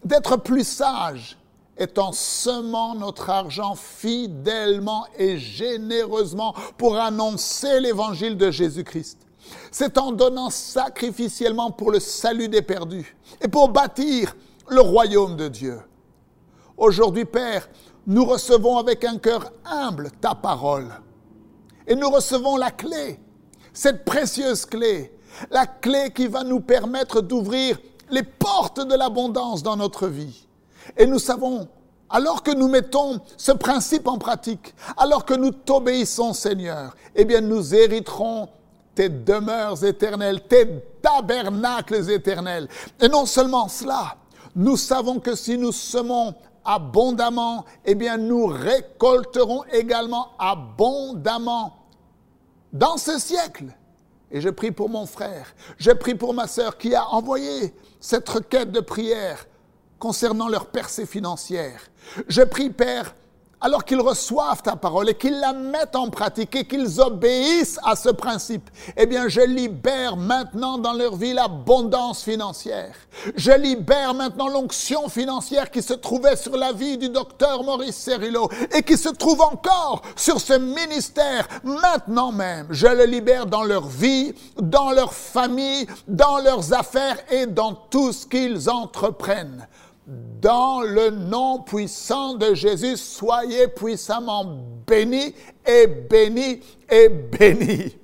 d'être 0.04 0.36
plus 0.36 0.66
sage 0.66 1.36
est 1.76 1.98
en 1.98 2.12
semant 2.12 2.94
notre 2.94 3.28
argent 3.28 3.74
fidèlement 3.74 5.06
et 5.18 5.38
généreusement 5.38 6.54
pour 6.78 6.96
annoncer 6.96 7.80
l'évangile 7.80 8.36
de 8.36 8.50
Jésus-Christ. 8.50 9.25
C'est 9.70 9.98
en 9.98 10.12
donnant 10.12 10.50
sacrificiellement 10.50 11.70
pour 11.70 11.90
le 11.90 12.00
salut 12.00 12.48
des 12.48 12.62
perdus 12.62 13.16
et 13.40 13.48
pour 13.48 13.68
bâtir 13.68 14.36
le 14.68 14.80
royaume 14.80 15.36
de 15.36 15.48
Dieu. 15.48 15.80
Aujourd'hui, 16.76 17.24
Père, 17.24 17.68
nous 18.06 18.24
recevons 18.24 18.78
avec 18.78 19.04
un 19.04 19.18
cœur 19.18 19.52
humble 19.64 20.10
ta 20.20 20.34
parole. 20.34 20.92
Et 21.86 21.94
nous 21.94 22.10
recevons 22.10 22.56
la 22.56 22.70
clé, 22.70 23.20
cette 23.72 24.04
précieuse 24.04 24.66
clé, 24.66 25.12
la 25.50 25.66
clé 25.66 26.10
qui 26.14 26.26
va 26.26 26.42
nous 26.42 26.60
permettre 26.60 27.20
d'ouvrir 27.20 27.78
les 28.10 28.22
portes 28.22 28.80
de 28.80 28.94
l'abondance 28.94 29.62
dans 29.62 29.76
notre 29.76 30.06
vie. 30.06 30.46
Et 30.96 31.06
nous 31.06 31.18
savons, 31.18 31.68
alors 32.08 32.42
que 32.42 32.52
nous 32.52 32.68
mettons 32.68 33.20
ce 33.36 33.52
principe 33.52 34.06
en 34.06 34.18
pratique, 34.18 34.74
alors 34.96 35.24
que 35.24 35.34
nous 35.34 35.50
t'obéissons 35.50 36.32
Seigneur, 36.32 36.94
eh 37.14 37.24
bien 37.24 37.40
nous 37.40 37.74
hériterons 37.74 38.48
tes 38.96 39.10
demeures 39.10 39.84
éternelles, 39.84 40.40
tes 40.48 40.66
tabernacles 41.00 42.10
éternels. 42.10 42.66
Et 43.00 43.08
non 43.08 43.26
seulement 43.26 43.68
cela, 43.68 44.16
nous 44.56 44.76
savons 44.76 45.20
que 45.20 45.36
si 45.36 45.56
nous 45.56 45.70
semons 45.70 46.34
abondamment, 46.64 47.64
eh 47.84 47.94
bien 47.94 48.16
nous 48.16 48.46
récolterons 48.46 49.62
également 49.72 50.32
abondamment 50.38 51.76
dans 52.72 52.96
ce 52.96 53.18
siècle. 53.18 53.66
Et 54.32 54.40
je 54.40 54.48
prie 54.48 54.72
pour 54.72 54.88
mon 54.88 55.06
frère, 55.06 55.54
je 55.78 55.92
prie 55.92 56.16
pour 56.16 56.34
ma 56.34 56.48
sœur 56.48 56.78
qui 56.78 56.94
a 56.94 57.06
envoyé 57.10 57.74
cette 58.00 58.28
requête 58.28 58.72
de 58.72 58.80
prière 58.80 59.46
concernant 59.98 60.48
leur 60.48 60.66
percée 60.66 61.06
financière. 61.06 61.82
Je 62.28 62.42
prie, 62.42 62.70
Père, 62.70 63.14
alors 63.60 63.84
qu'ils 63.84 64.00
reçoivent 64.00 64.62
ta 64.62 64.76
parole 64.76 65.08
et 65.08 65.14
qu'ils 65.14 65.38
la 65.38 65.52
mettent 65.52 65.96
en 65.96 66.10
pratique 66.10 66.54
et 66.56 66.64
qu'ils 66.64 67.00
obéissent 67.00 67.78
à 67.84 67.96
ce 67.96 68.10
principe, 68.10 68.68
eh 68.96 69.06
bien, 69.06 69.28
je 69.28 69.40
libère 69.40 70.16
maintenant 70.16 70.78
dans 70.78 70.92
leur 70.92 71.16
vie 71.16 71.32
l'abondance 71.32 72.22
financière. 72.22 72.94
Je 73.34 73.52
libère 73.52 74.14
maintenant 74.14 74.48
l'onction 74.48 75.08
financière 75.08 75.70
qui 75.70 75.82
se 75.82 75.94
trouvait 75.94 76.36
sur 76.36 76.56
la 76.56 76.72
vie 76.72 76.98
du 76.98 77.08
docteur 77.08 77.64
Maurice 77.64 77.96
Cerillo 77.96 78.50
et 78.74 78.82
qui 78.82 78.96
se 78.96 79.08
trouve 79.08 79.40
encore 79.40 80.02
sur 80.16 80.40
ce 80.40 80.54
ministère 80.54 81.48
maintenant 81.64 82.32
même. 82.32 82.66
Je 82.70 82.86
le 82.86 83.04
libère 83.04 83.46
dans 83.46 83.64
leur 83.64 83.86
vie, 83.86 84.34
dans 84.60 84.90
leur 84.90 85.14
famille, 85.14 85.86
dans 86.06 86.38
leurs 86.38 86.74
affaires 86.74 87.18
et 87.30 87.46
dans 87.46 87.72
tout 87.72 88.12
ce 88.12 88.26
qu'ils 88.26 88.68
entreprennent. 88.68 89.66
Dans 90.06 90.82
le 90.82 91.10
nom 91.10 91.62
puissant 91.62 92.34
de 92.34 92.54
Jésus, 92.54 92.96
soyez 92.96 93.66
puissamment 93.66 94.44
bénis 94.86 95.34
et 95.66 95.88
bénis 95.88 96.60
et 96.88 97.08
bénis. 97.08 97.96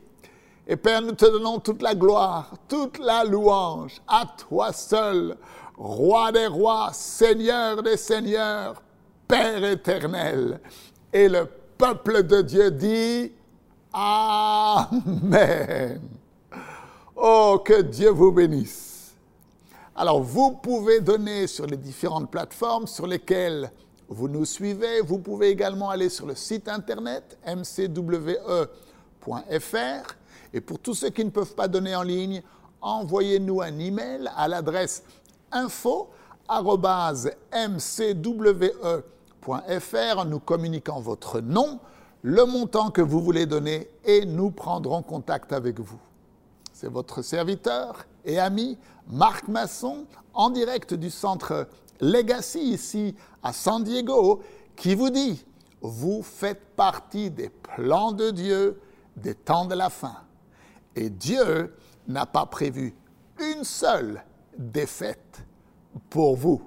Et 0.67 0.77
Père, 0.77 1.01
nous 1.01 1.13
te 1.13 1.27
donnons 1.27 1.61
toute 1.61 1.81
la 1.81 1.95
gloire, 1.95 2.55
toute 2.67 2.99
la 2.99 3.23
louange 3.23 4.01
à 4.09 4.25
toi 4.37 4.73
seul, 4.73 5.37
roi 5.77 6.33
des 6.33 6.49
rois, 6.49 6.91
seigneur 6.93 7.83
des 7.83 7.97
seigneurs, 7.97 8.83
Père 9.29 9.65
éternel. 9.65 10.61
Et 11.13 11.29
le 11.29 11.47
peuple 11.79 12.25
de 12.25 12.43
Dieu 12.43 12.71
dit 12.73 13.31
Amen. 13.93 16.01
Oh, 17.15 17.63
que 17.65 17.83
Dieu 17.83 18.11
vous 18.11 18.33
bénisse. 18.33 18.92
Alors, 19.95 20.23
vous 20.23 20.53
pouvez 20.53 21.01
donner 21.01 21.47
sur 21.47 21.67
les 21.67 21.77
différentes 21.77 22.31
plateformes 22.31 22.87
sur 22.87 23.07
lesquelles 23.07 23.71
vous 24.09 24.27
nous 24.27 24.47
suivez. 24.47 25.03
Vous 25.03 25.19
pouvez 25.19 25.51
également 25.51 25.91
aller 25.91 26.09
sur 26.09 26.25
le 26.27 26.35
site 26.35 26.67
internet 26.69 27.37
mcwe.fr. 27.47 28.67
Et 30.55 30.61
pour 30.63 30.79
tous 30.79 30.95
ceux 30.95 31.11
qui 31.11 31.25
ne 31.25 31.31
peuvent 31.31 31.55
pas 31.55 31.69
donner 31.69 31.95
en 31.95 32.03
ligne, 32.03 32.43
envoyez-nous 32.81 33.61
un 33.61 33.79
email 33.79 34.31
à 34.35 34.49
l'adresse 34.49 35.03
info.mcwe.fr 35.51 36.59
en 40.19 40.25
nous 40.25 40.41
communiquant 40.41 41.01
votre 41.01 41.41
nom, 41.41 41.81
le 42.23 42.47
montant 42.47 42.91
que 42.91 43.03
vous 43.03 43.21
voulez 43.21 43.45
donner 43.45 43.91
et 44.07 44.25
nous 44.25 44.51
prendrons 44.51 45.03
contact 45.03 45.53
avec 45.53 45.81
vous. 45.81 46.01
C'est 46.73 46.91
votre 46.91 47.21
serviteur 47.21 48.07
et 48.25 48.39
ami 48.39 48.79
Marc 49.09 49.49
Masson, 49.49 50.07
en 50.35 50.51
direct 50.51 50.95
du 50.95 51.11
centre 51.11 51.69
Legacy 52.01 52.61
ici 52.61 53.15
à 53.43 53.53
San 53.53 53.85
Diego, 53.85 54.43
qui 54.77 54.95
vous 54.95 55.11
dit, 55.11 55.45
vous 55.81 56.23
faites 56.23 56.75
partie 56.77 57.31
des 57.31 57.49
plans 57.49 58.13
de 58.13 58.31
Dieu 58.31 58.81
des 59.17 59.35
temps 59.35 59.67
de 59.67 59.75
la 59.75 59.91
fin. 59.91 60.17
Et 60.97 61.11
Dieu 61.11 61.75
n'a 62.09 62.27
pas 62.27 62.47
prévu 62.47 62.95
une 63.39 63.65
seule 63.65 64.23
défaite 64.57 65.45
pour 66.11 66.37
vous. 66.37 66.63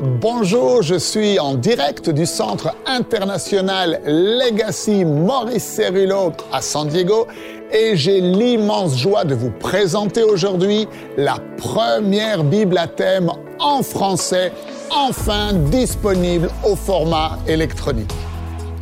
Bonjour, 0.00 0.80
je 0.82 0.94
suis 0.94 1.40
en 1.40 1.56
direct 1.56 2.08
du 2.08 2.24
Centre 2.24 2.72
international 2.86 4.00
Legacy 4.06 5.04
Maurice 5.04 5.64
Cerullo 5.64 6.30
à 6.52 6.62
San 6.62 6.86
Diego 6.86 7.26
et 7.72 7.96
j'ai 7.96 8.20
l'immense 8.20 8.96
joie 8.96 9.24
de 9.24 9.34
vous 9.34 9.50
présenter 9.50 10.22
aujourd'hui 10.22 10.86
la 11.16 11.38
première 11.56 12.44
Bible 12.44 12.78
à 12.78 12.86
thème 12.86 13.32
en 13.58 13.82
français, 13.82 14.52
enfin 14.92 15.52
disponible 15.52 16.48
au 16.64 16.76
format 16.76 17.36
électronique. 17.48 18.12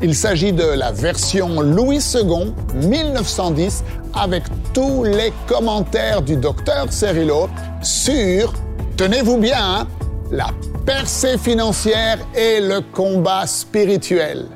Il 0.03 0.15
s'agit 0.15 0.53
de 0.53 0.65
la 0.65 0.93
version 0.93 1.63
Louis 1.63 2.05
II 2.15 2.53
1910 2.75 3.85
avec 4.13 4.43
tous 4.75 5.05
les 5.05 5.33
commentaires 5.47 6.21
du 6.21 6.37
docteur 6.37 6.93
Cerullo 6.93 7.49
sur, 7.81 8.53
tenez-vous 8.99 9.39
bien, 9.39 9.57
hein, 9.59 9.87
la 10.31 10.49
percée 10.85 11.39
financière 11.39 12.19
et 12.35 12.61
le 12.61 12.81
combat 12.81 13.47
spirituel. 13.47 14.47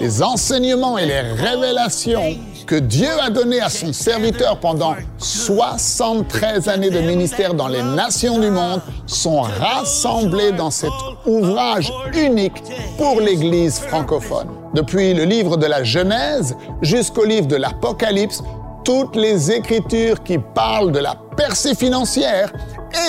Les 0.00 0.22
enseignements 0.22 0.98
et 0.98 1.06
les 1.06 1.20
révélations 1.20 2.36
que 2.66 2.74
Dieu 2.76 3.10
a 3.20 3.30
données 3.30 3.60
à 3.60 3.68
son 3.68 3.92
serviteur 3.92 4.58
pendant 4.58 4.94
73 5.18 6.68
années 6.68 6.90
de 6.90 7.00
ministère 7.00 7.54
dans 7.54 7.68
les 7.68 7.82
nations 7.82 8.38
du 8.38 8.50
monde 8.50 8.80
sont 9.06 9.42
rassemblés 9.42 10.52
dans 10.52 10.70
cet 10.70 10.92
ouvrage 11.26 11.92
unique 12.14 12.62
pour 12.96 13.20
l'Église 13.20 13.78
francophone. 13.78 14.48
Depuis 14.74 15.14
le 15.14 15.24
livre 15.24 15.56
de 15.56 15.66
la 15.66 15.84
Genèse 15.84 16.56
jusqu'au 16.82 17.24
livre 17.24 17.46
de 17.46 17.56
l'Apocalypse, 17.56 18.42
toutes 18.84 19.16
les 19.16 19.50
écritures 19.50 20.22
qui 20.22 20.38
parlent 20.38 20.92
de 20.92 20.98
la 20.98 21.16
percée 21.36 21.74
financière 21.74 22.52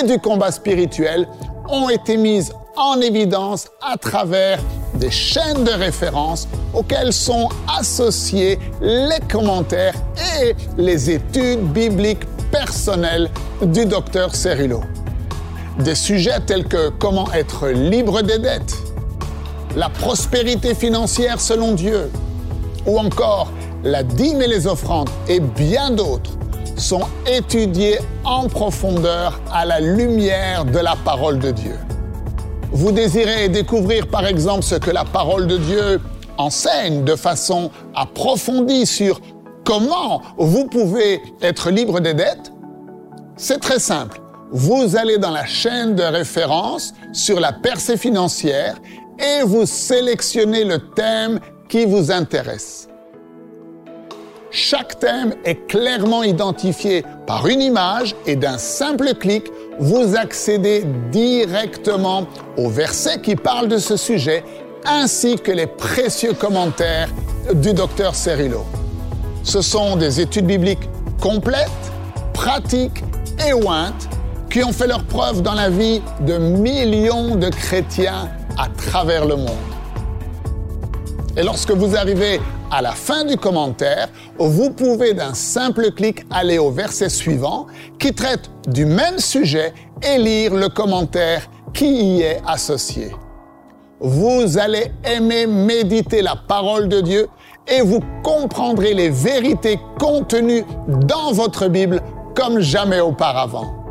et 0.00 0.06
du 0.06 0.18
combat 0.18 0.50
spirituel 0.50 1.26
ont 1.68 1.88
été 1.88 2.16
mises 2.16 2.52
en 2.76 3.00
évidence 3.00 3.68
à 3.82 3.96
travers 3.96 4.58
des 4.94 5.10
chaînes 5.10 5.64
de 5.64 5.70
référence 5.70 6.48
auxquelles 6.74 7.12
sont 7.12 7.48
associés 7.78 8.58
les 8.80 9.20
commentaires 9.30 9.94
et 10.40 10.54
les 10.76 11.10
études 11.10 11.72
bibliques 11.72 12.24
personnelles 12.50 13.30
du 13.62 13.86
docteur 13.86 14.34
Cerillo. 14.34 14.80
Des 15.78 15.94
sujets 15.94 16.40
tels 16.46 16.66
que 16.66 16.88
comment 16.90 17.30
être 17.32 17.68
libre 17.68 18.22
des 18.22 18.38
dettes, 18.38 18.74
la 19.74 19.88
prospérité 19.88 20.74
financière 20.74 21.40
selon 21.40 21.72
Dieu, 21.72 22.10
ou 22.86 22.98
encore 22.98 23.50
la 23.84 24.02
dîme 24.02 24.40
et 24.40 24.48
les 24.48 24.66
offrandes 24.66 25.10
et 25.28 25.40
bien 25.40 25.90
d'autres 25.90 26.32
sont 26.76 27.06
étudiés 27.26 27.98
en 28.24 28.48
profondeur 28.48 29.40
à 29.52 29.64
la 29.64 29.80
lumière 29.80 30.64
de 30.64 30.78
la 30.78 30.94
parole 30.96 31.38
de 31.38 31.50
Dieu. 31.50 31.78
Vous 32.72 32.92
désirez 32.92 33.48
découvrir 33.48 34.06
par 34.08 34.26
exemple 34.26 34.62
ce 34.62 34.74
que 34.74 34.90
la 34.90 35.04
parole 35.04 35.46
de 35.46 35.56
Dieu 35.56 36.00
enseigne 36.36 37.04
de 37.04 37.16
façon 37.16 37.70
approfondie 37.94 38.86
sur 38.86 39.20
comment 39.64 40.22
vous 40.36 40.66
pouvez 40.66 41.22
être 41.40 41.70
libre 41.70 42.00
des 42.00 42.14
dettes 42.14 42.52
C'est 43.36 43.60
très 43.60 43.78
simple. 43.78 44.20
Vous 44.52 44.96
allez 44.96 45.18
dans 45.18 45.30
la 45.30 45.46
chaîne 45.46 45.94
de 45.94 46.02
référence 46.02 46.94
sur 47.12 47.40
la 47.40 47.52
percée 47.52 47.96
financière 47.96 48.76
et 49.18 49.42
vous 49.44 49.66
sélectionnez 49.66 50.64
le 50.64 50.78
thème 50.94 51.40
qui 51.68 51.84
vous 51.84 52.12
intéresse. 52.12 52.85
Chaque 54.58 54.98
thème 55.00 55.34
est 55.44 55.66
clairement 55.66 56.22
identifié 56.22 57.04
par 57.26 57.46
une 57.46 57.60
image 57.60 58.16
et 58.24 58.36
d'un 58.36 58.56
simple 58.56 59.12
clic, 59.12 59.44
vous 59.78 60.16
accédez 60.16 60.82
directement 61.12 62.26
au 62.56 62.70
verset 62.70 63.20
qui 63.20 63.36
parle 63.36 63.68
de 63.68 63.76
ce 63.76 63.98
sujet 63.98 64.42
ainsi 64.86 65.36
que 65.36 65.52
les 65.52 65.66
précieux 65.66 66.32
commentaires 66.32 67.10
du 67.52 67.74
docteur 67.74 68.14
Cerillo. 68.14 68.64
Ce 69.42 69.60
sont 69.60 69.96
des 69.96 70.22
études 70.22 70.46
bibliques 70.46 70.88
complètes, 71.20 71.92
pratiques 72.32 73.04
et 73.46 73.52
ointes 73.52 74.08
qui 74.50 74.64
ont 74.64 74.72
fait 74.72 74.86
leur 74.86 75.04
preuve 75.04 75.42
dans 75.42 75.52
la 75.52 75.68
vie 75.68 76.00
de 76.20 76.38
millions 76.38 77.36
de 77.36 77.50
chrétiens 77.50 78.30
à 78.56 78.68
travers 78.70 79.26
le 79.26 79.36
monde. 79.36 79.50
Et 81.36 81.42
lorsque 81.42 81.72
vous 81.72 81.94
arrivez 81.94 82.40
à 82.70 82.82
la 82.82 82.92
fin 82.92 83.24
du 83.24 83.36
commentaire, 83.36 84.08
vous 84.38 84.70
pouvez 84.70 85.14
d'un 85.14 85.34
simple 85.34 85.92
clic 85.92 86.24
aller 86.30 86.58
au 86.58 86.70
verset 86.70 87.08
suivant 87.08 87.66
qui 87.98 88.12
traite 88.12 88.50
du 88.68 88.84
même 88.84 89.18
sujet 89.18 89.72
et 90.02 90.18
lire 90.18 90.54
le 90.54 90.68
commentaire 90.68 91.48
qui 91.72 92.16
y 92.16 92.22
est 92.22 92.40
associé. 92.46 93.12
Vous 94.00 94.58
allez 94.58 94.92
aimer 95.04 95.46
méditer 95.46 96.22
la 96.22 96.36
parole 96.36 96.88
de 96.88 97.00
Dieu 97.00 97.28
et 97.66 97.80
vous 97.80 98.00
comprendrez 98.22 98.94
les 98.94 99.10
vérités 99.10 99.78
contenues 99.98 100.64
dans 100.88 101.32
votre 101.32 101.68
Bible 101.68 102.00
comme 102.34 102.60
jamais 102.60 103.00
auparavant. 103.00 103.85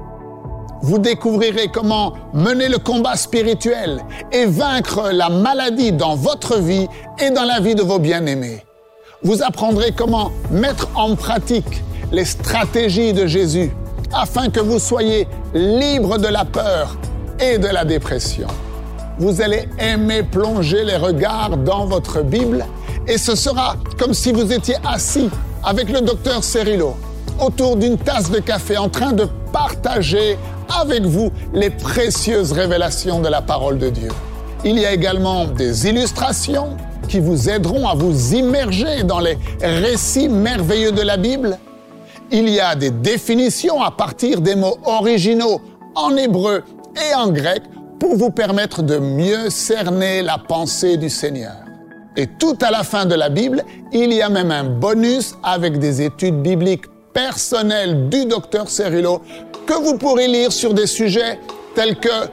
Vous 0.87 0.99
découvrirez 0.99 1.69
comment 1.69 2.13
mener 2.31 2.69
le 2.69 2.77
combat 2.77 3.15
spirituel 3.15 4.05
et 4.31 4.45
vaincre 4.45 5.09
la 5.11 5.29
maladie 5.29 5.91
dans 5.91 6.15
votre 6.15 6.59
vie 6.59 6.85
et 7.17 7.31
dans 7.31 7.43
la 7.43 7.59
vie 7.59 7.73
de 7.73 7.81
vos 7.81 7.97
bien-aimés. 7.97 8.63
Vous 9.23 9.41
apprendrez 9.41 9.93
comment 9.93 10.31
mettre 10.51 10.87
en 10.93 11.15
pratique 11.15 11.81
les 12.11 12.23
stratégies 12.23 13.13
de 13.13 13.25
Jésus 13.25 13.71
afin 14.13 14.51
que 14.51 14.59
vous 14.59 14.77
soyez 14.77 15.27
libre 15.55 16.19
de 16.19 16.27
la 16.27 16.45
peur 16.45 16.95
et 17.39 17.57
de 17.57 17.67
la 17.67 17.83
dépression. 17.83 18.47
Vous 19.17 19.41
allez 19.41 19.67
aimer 19.79 20.21
plonger 20.21 20.83
les 20.83 20.97
regards 20.97 21.57
dans 21.57 21.87
votre 21.87 22.21
Bible 22.21 22.63
et 23.07 23.17
ce 23.17 23.33
sera 23.33 23.75
comme 23.97 24.13
si 24.13 24.31
vous 24.31 24.53
étiez 24.53 24.75
assis 24.87 25.31
avec 25.63 25.89
le 25.89 26.01
docteur 26.01 26.43
Cerrillo 26.43 26.95
autour 27.39 27.75
d'une 27.75 27.97
tasse 27.97 28.31
de 28.31 28.39
café 28.39 28.77
en 28.77 28.89
train 28.89 29.13
de 29.13 29.27
partager 29.51 30.37
avec 30.81 31.03
vous 31.03 31.31
les 31.53 31.69
précieuses 31.69 32.51
révélations 32.51 33.21
de 33.21 33.27
la 33.27 33.41
parole 33.41 33.77
de 33.77 33.89
Dieu. 33.89 34.09
Il 34.63 34.79
y 34.79 34.85
a 34.85 34.93
également 34.93 35.45
des 35.45 35.87
illustrations 35.87 36.77
qui 37.07 37.19
vous 37.19 37.49
aideront 37.49 37.87
à 37.87 37.93
vous 37.93 38.33
immerger 38.33 39.03
dans 39.03 39.19
les 39.19 39.37
récits 39.61 40.27
merveilleux 40.27 40.91
de 40.91 41.01
la 41.01 41.17
Bible. 41.17 41.57
Il 42.31 42.49
y 42.49 42.59
a 42.59 42.75
des 42.75 42.89
définitions 42.89 43.83
à 43.83 43.91
partir 43.91 44.41
des 44.41 44.55
mots 44.55 44.77
originaux 44.85 45.61
en 45.93 46.15
hébreu 46.17 46.63
et 46.95 47.15
en 47.15 47.29
grec 47.29 47.61
pour 47.99 48.15
vous 48.15 48.31
permettre 48.31 48.81
de 48.81 48.97
mieux 48.97 49.49
cerner 49.49 50.21
la 50.21 50.37
pensée 50.37 50.97
du 50.97 51.09
Seigneur. 51.09 51.55
Et 52.17 52.27
tout 52.27 52.57
à 52.61 52.71
la 52.71 52.83
fin 52.83 53.05
de 53.05 53.15
la 53.15 53.29
Bible, 53.29 53.63
il 53.91 54.13
y 54.13 54.21
a 54.21 54.29
même 54.29 54.51
un 54.51 54.63
bonus 54.63 55.35
avec 55.43 55.79
des 55.79 56.01
études 56.01 56.41
bibliques 56.41 56.85
personnelles 57.15 58.09
du 58.09 58.25
docteur 58.25 58.69
Cerillo 58.69 59.21
que 59.65 59.73
vous 59.73 59.97
pourrez 59.97 60.27
lire 60.27 60.51
sur 60.51 60.73
des 60.73 60.85
sujets 60.85 61.39
tels 61.73 61.95
que 61.95 62.27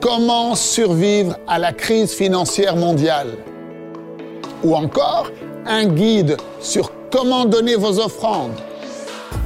comment 0.00 0.54
survivre 0.54 1.36
à 1.46 1.58
la 1.58 1.72
crise 1.72 2.10
financière 2.12 2.74
mondiale 2.74 3.28
ou 4.64 4.74
encore 4.74 5.30
un 5.66 5.84
guide 5.84 6.38
sur 6.58 6.90
comment 7.12 7.44
donner 7.44 7.76
vos 7.76 8.00
offrandes 8.00 8.58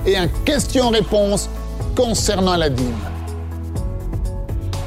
et 0.06 0.16
un 0.16 0.28
question-réponse 0.44 1.50
concernant 1.96 2.56
la 2.56 2.70
dîme. 2.70 3.04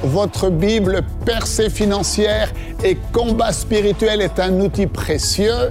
Votre 0.04 0.49
Bible 0.49 1.01
percée 1.25 1.69
financière 1.69 2.49
et 2.84 2.97
combat 3.12 3.51
spirituel 3.51 4.21
est 4.21 4.39
un 4.39 4.58
outil 4.62 4.88
précieux. 4.88 5.69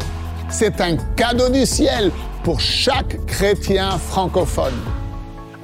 C'est 0.50 0.80
un 0.80 0.96
cadeau 1.16 1.48
du 1.48 1.64
ciel 1.64 2.12
pour 2.42 2.60
chaque 2.60 3.24
chrétien 3.26 3.98
francophone. 3.98 4.78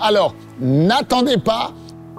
Alors, 0.01 0.35
n'attendez 0.61 1.39
pas, 1.39 1.73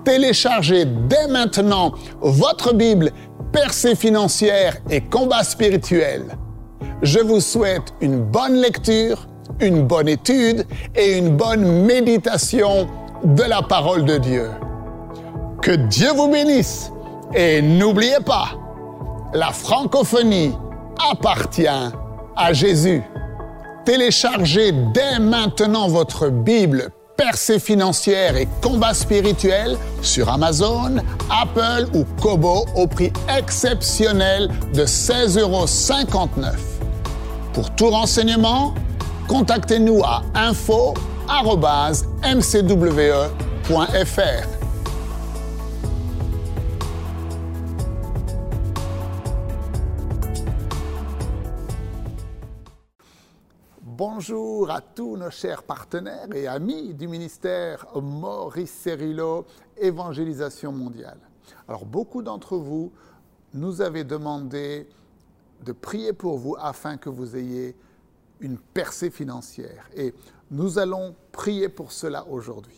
téléchargez 0.03 0.85
dès 0.85 1.27
maintenant 1.27 1.93
votre 2.21 2.73
Bible 2.73 3.11
percée 3.51 3.95
financière 3.95 4.77
et 4.89 5.01
combat 5.01 5.43
spirituel. 5.43 6.37
Je 7.01 7.19
vous 7.19 7.39
souhaite 7.39 7.93
une 8.01 8.19
bonne 8.19 8.55
lecture, 8.55 9.27
une 9.59 9.85
bonne 9.85 10.07
étude 10.07 10.65
et 10.95 11.17
une 11.17 11.35
bonne 11.35 11.85
méditation 11.85 12.87
de 13.23 13.43
la 13.43 13.61
parole 13.61 14.05
de 14.05 14.17
Dieu. 14.17 14.49
Que 15.61 15.71
Dieu 15.71 16.11
vous 16.13 16.29
bénisse 16.29 16.91
et 17.33 17.61
n'oubliez 17.61 18.19
pas, 18.25 18.49
la 19.33 19.51
francophonie 19.51 20.53
appartient 21.11 21.67
à 21.67 22.53
Jésus. 22.53 23.03
Téléchargez 23.87 24.73
dès 24.93 25.17
maintenant 25.17 25.87
votre 25.87 26.27
Bible 26.27 26.89
percée 27.15 27.57
financière 27.57 28.35
et 28.35 28.45
combat 28.61 28.93
spirituel 28.93 29.77
sur 30.01 30.27
Amazon, 30.27 30.97
Apple 31.29 31.87
ou 31.93 32.03
Kobo 32.21 32.65
au 32.75 32.85
prix 32.85 33.13
exceptionnel 33.33 34.49
de 34.73 34.83
16,59 34.83 35.39
euros. 35.39 35.65
Pour 37.53 37.73
tout 37.75 37.89
renseignement, 37.89 38.75
contactez-nous 39.29 40.03
à 40.03 40.21
info.mcwe.fr. 40.35 40.97
Bonjour 53.97 54.69
à 54.69 54.79
tous 54.79 55.17
nos 55.17 55.31
chers 55.31 55.63
partenaires 55.63 56.31
et 56.31 56.45
amis 56.45 56.93
du 56.93 57.07
ministère 57.07 57.87
Maurice 57.99 58.69
Cerrillo, 58.69 59.47
Évangélisation 59.75 60.71
mondiale. 60.71 61.17
Alors 61.67 61.83
beaucoup 61.83 62.21
d'entre 62.21 62.57
vous 62.57 62.91
nous 63.55 63.81
avez 63.81 64.03
demandé 64.03 64.87
de 65.65 65.71
prier 65.71 66.13
pour 66.13 66.37
vous 66.37 66.55
afin 66.59 66.97
que 66.97 67.09
vous 67.09 67.35
ayez 67.35 67.75
une 68.39 68.59
percée 68.59 69.09
financière. 69.09 69.89
Et 69.95 70.13
nous 70.51 70.77
allons 70.77 71.15
prier 71.31 71.67
pour 71.67 71.91
cela 71.91 72.27
aujourd'hui. 72.27 72.77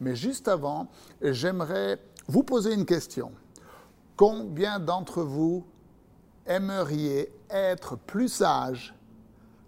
Mais 0.00 0.16
juste 0.16 0.48
avant, 0.48 0.88
j'aimerais 1.20 1.98
vous 2.26 2.42
poser 2.42 2.72
une 2.72 2.86
question. 2.86 3.32
Combien 4.16 4.78
d'entre 4.78 5.24
vous 5.24 5.66
aimeriez 6.46 7.30
être 7.50 7.98
plus 7.98 8.28
sage 8.28 8.94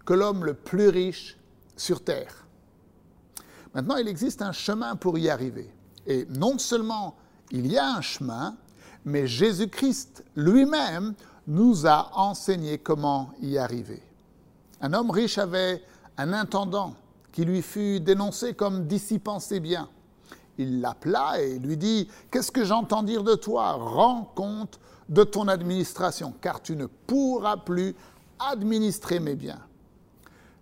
que 0.07 0.13
l'homme 0.13 0.45
le 0.45 0.53
plus 0.53 0.87
riche 0.87 1.37
sur 1.75 2.01
Terre. 2.01 2.47
Maintenant, 3.75 3.97
il 3.97 4.07
existe 4.07 4.41
un 4.41 4.53
chemin 4.53 4.95
pour 4.95 5.19
y 5.19 5.29
arriver. 5.29 5.69
Et 6.07 6.25
non 6.29 6.57
seulement 6.57 7.17
il 7.51 7.67
y 7.67 7.77
a 7.77 7.93
un 7.93 8.01
chemin, 8.01 8.55
mais 9.03 9.27
Jésus-Christ 9.27 10.23
lui-même 10.37 11.13
nous 11.45 11.85
a 11.85 12.09
enseigné 12.17 12.77
comment 12.77 13.31
y 13.41 13.57
arriver. 13.57 14.01
Un 14.79 14.93
homme 14.93 15.11
riche 15.11 15.37
avait 15.37 15.83
un 16.17 16.31
intendant 16.31 16.95
qui 17.33 17.43
lui 17.43 17.61
fut 17.61 17.99
dénoncé 17.99 18.53
comme 18.53 18.87
dissipant 18.87 19.39
ses 19.41 19.59
biens. 19.59 19.89
Il 20.57 20.79
l'appela 20.79 21.41
et 21.41 21.59
lui 21.59 21.75
dit, 21.75 22.07
Qu'est-ce 22.31 22.51
que 22.51 22.63
j'entends 22.63 23.03
dire 23.03 23.25
de 23.25 23.35
toi? 23.35 23.73
Rends 23.73 24.31
compte 24.35 24.79
de 25.09 25.25
ton 25.25 25.49
administration, 25.49 26.33
car 26.39 26.61
tu 26.61 26.77
ne 26.77 26.85
pourras 26.85 27.57
plus 27.57 27.93
administrer 28.39 29.19
mes 29.19 29.35
biens. 29.35 29.66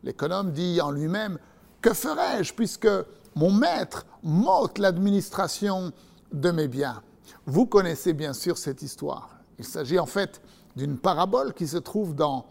L'économe 0.06 0.52
dit 0.52 0.80
en 0.82 0.92
lui-même, 0.92 1.40
que 1.82 1.92
ferai-je 1.94 2.54
puisque 2.54 2.88
mon 3.36 3.52
maître 3.52 4.06
m'ôte 4.22 4.78
l'administration 4.78 5.92
de 6.32 6.52
mes 6.52 6.68
biens? 6.68 7.02
Vous 7.48 7.66
connaissez 7.66 8.14
bien 8.14 8.34
sûr 8.34 8.58
cette 8.60 8.84
histoire. 8.84 9.40
Il 9.58 9.66
s'agit 9.66 9.98
en 9.98 10.06
fait 10.06 10.42
d'une 10.76 10.98
parabole 10.98 11.54
qui 11.54 11.68
se 11.68 11.78
trouve 11.78 12.14
dans 12.14 12.46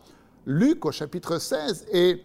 Luc 0.46 0.84
au 0.84 0.90
chapitre 0.90 1.38
16 1.38 1.86
et 1.92 2.24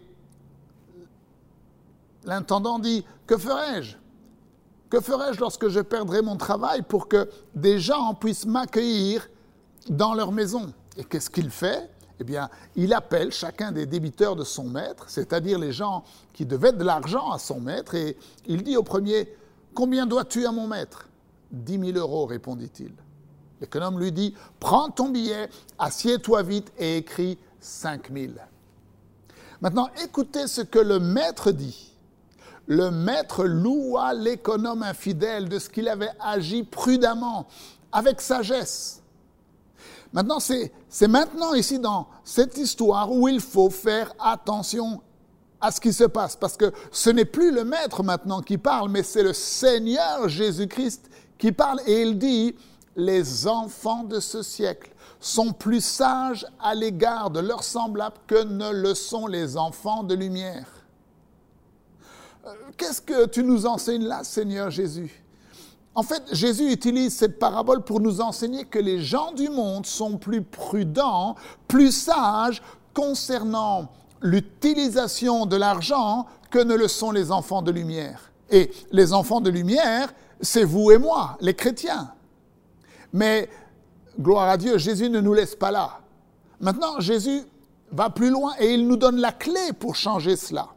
l'intendant 2.24 2.80
dit, 2.80 3.06
que 3.26 3.38
ferai-je 3.38 3.96
Que 4.90 5.00
ferai-je 5.00 5.38
lorsque 5.38 5.68
je 5.68 5.80
perdrai 5.80 6.22
mon 6.22 6.36
travail 6.36 6.82
pour 6.82 7.06
que 7.06 7.30
des 7.54 7.78
gens 7.78 8.14
puissent 8.14 8.46
m'accueillir 8.46 9.30
dans 9.88 10.14
leur 10.14 10.32
maison? 10.32 10.72
Et 10.96 11.04
qu'est-ce 11.04 11.30
qu'il 11.30 11.50
fait? 11.50 11.88
Eh 12.20 12.24
bien, 12.24 12.50
il 12.76 12.92
appelle 12.92 13.32
chacun 13.32 13.72
des 13.72 13.86
débiteurs 13.86 14.36
de 14.36 14.44
son 14.44 14.64
maître, 14.64 15.06
c'est-à-dire 15.08 15.58
les 15.58 15.72
gens 15.72 16.04
qui 16.34 16.44
devaient 16.44 16.74
de 16.74 16.84
l'argent 16.84 17.30
à 17.30 17.38
son 17.38 17.60
maître, 17.60 17.94
et 17.94 18.16
il 18.46 18.62
dit 18.62 18.76
au 18.76 18.82
premier, 18.82 19.34
Combien 19.72 20.04
dois-tu 20.04 20.44
à 20.46 20.52
mon 20.52 20.66
maître? 20.66 21.08
Dix 21.50 21.78
mille 21.78 21.96
euros, 21.96 22.26
répondit-il. 22.26 22.92
L'économe 23.60 23.98
lui 23.98 24.12
dit, 24.12 24.34
Prends 24.58 24.90
ton 24.90 25.08
billet, 25.08 25.48
assieds-toi 25.78 26.42
vite 26.42 26.72
et 26.78 26.98
écris 26.98 27.38
cinq 27.58 28.10
mille. 28.10 28.38
Maintenant, 29.62 29.88
écoutez 30.04 30.46
ce 30.46 30.60
que 30.60 30.78
le 30.78 31.00
maître 31.00 31.52
dit. 31.52 31.96
Le 32.66 32.90
maître 32.90 33.44
loua 33.44 34.12
l'économe 34.12 34.82
infidèle 34.82 35.48
de 35.48 35.58
ce 35.58 35.70
qu'il 35.70 35.88
avait 35.88 36.12
agi 36.20 36.64
prudemment, 36.64 37.46
avec 37.92 38.20
sagesse. 38.20 38.99
Maintenant, 40.12 40.38
c'est 40.40 41.08
maintenant 41.08 41.54
ici 41.54 41.78
dans 41.78 42.08
cette 42.24 42.58
histoire 42.58 43.12
où 43.12 43.28
il 43.28 43.40
faut 43.40 43.70
faire 43.70 44.12
attention 44.18 45.00
à 45.60 45.70
ce 45.70 45.80
qui 45.80 45.92
se 45.92 46.04
passe, 46.04 46.36
parce 46.36 46.56
que 46.56 46.72
ce 46.90 47.10
n'est 47.10 47.24
plus 47.24 47.52
le 47.52 47.64
maître 47.64 48.02
maintenant 48.02 48.40
qui 48.40 48.58
parle, 48.58 48.88
mais 48.88 49.02
c'est 49.02 49.22
le 49.22 49.34
Seigneur 49.34 50.28
Jésus-Christ 50.28 51.10
qui 51.38 51.52
parle, 51.52 51.80
et 51.86 52.02
il 52.02 52.18
dit, 52.18 52.56
les 52.96 53.46
enfants 53.46 54.02
de 54.04 54.20
ce 54.20 54.42
siècle 54.42 54.90
sont 55.20 55.52
plus 55.52 55.84
sages 55.84 56.46
à 56.58 56.74
l'égard 56.74 57.30
de 57.30 57.40
leurs 57.40 57.62
semblables 57.62 58.16
que 58.26 58.42
ne 58.42 58.72
le 58.72 58.94
sont 58.94 59.26
les 59.26 59.56
enfants 59.56 60.02
de 60.02 60.14
lumière. 60.14 60.66
Euh, 62.46 62.54
qu'est-ce 62.76 63.02
que 63.02 63.26
tu 63.26 63.44
nous 63.44 63.66
enseignes 63.66 64.06
là, 64.06 64.24
Seigneur 64.24 64.70
Jésus? 64.70 65.19
En 65.94 66.02
fait, 66.02 66.22
Jésus 66.32 66.72
utilise 66.72 67.16
cette 67.16 67.38
parabole 67.38 67.82
pour 67.82 68.00
nous 68.00 68.20
enseigner 68.20 68.64
que 68.64 68.78
les 68.78 69.02
gens 69.02 69.32
du 69.32 69.48
monde 69.48 69.86
sont 69.86 70.18
plus 70.18 70.42
prudents, 70.42 71.34
plus 71.66 71.90
sages 71.90 72.62
concernant 72.94 73.90
l'utilisation 74.22 75.46
de 75.46 75.56
l'argent 75.56 76.26
que 76.50 76.58
ne 76.58 76.74
le 76.74 76.86
sont 76.86 77.10
les 77.10 77.32
enfants 77.32 77.62
de 77.62 77.72
lumière. 77.72 78.30
Et 78.50 78.70
les 78.92 79.12
enfants 79.12 79.40
de 79.40 79.50
lumière, 79.50 80.12
c'est 80.40 80.64
vous 80.64 80.90
et 80.90 80.98
moi, 80.98 81.36
les 81.40 81.54
chrétiens. 81.54 82.12
Mais, 83.12 83.48
gloire 84.20 84.48
à 84.48 84.56
Dieu, 84.56 84.78
Jésus 84.78 85.10
ne 85.10 85.20
nous 85.20 85.34
laisse 85.34 85.56
pas 85.56 85.70
là. 85.70 86.00
Maintenant, 86.60 87.00
Jésus 87.00 87.42
va 87.90 88.10
plus 88.10 88.30
loin 88.30 88.52
et 88.60 88.74
il 88.74 88.86
nous 88.86 88.96
donne 88.96 89.16
la 89.16 89.32
clé 89.32 89.72
pour 89.78 89.96
changer 89.96 90.36
cela. 90.36 90.68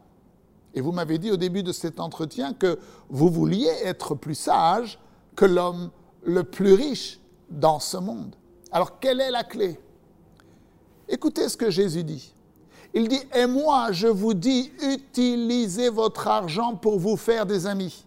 Et 0.74 0.80
vous 0.80 0.90
m'avez 0.90 1.18
dit 1.18 1.30
au 1.30 1.36
début 1.36 1.62
de 1.62 1.70
cet 1.70 2.00
entretien 2.00 2.52
que 2.52 2.78
vous 3.08 3.28
vouliez 3.28 3.70
être 3.84 4.16
plus 4.16 4.34
sage 4.34 4.98
que 5.36 5.44
l'homme 5.44 5.90
le 6.24 6.44
plus 6.44 6.74
riche 6.74 7.20
dans 7.50 7.80
ce 7.80 7.96
monde. 7.96 8.34
Alors, 8.72 8.98
quelle 8.98 9.20
est 9.20 9.30
la 9.30 9.44
clé? 9.44 9.78
Écoutez 11.08 11.48
ce 11.48 11.56
que 11.56 11.70
Jésus 11.70 12.04
dit. 12.04 12.32
Il 12.94 13.08
dit, 13.08 13.20
et 13.34 13.46
moi, 13.46 13.92
je 13.92 14.06
vous 14.06 14.34
dis, 14.34 14.72
utilisez 14.80 15.88
votre 15.88 16.28
argent 16.28 16.76
pour 16.76 16.98
vous 16.98 17.16
faire 17.16 17.44
des 17.44 17.66
amis. 17.66 18.04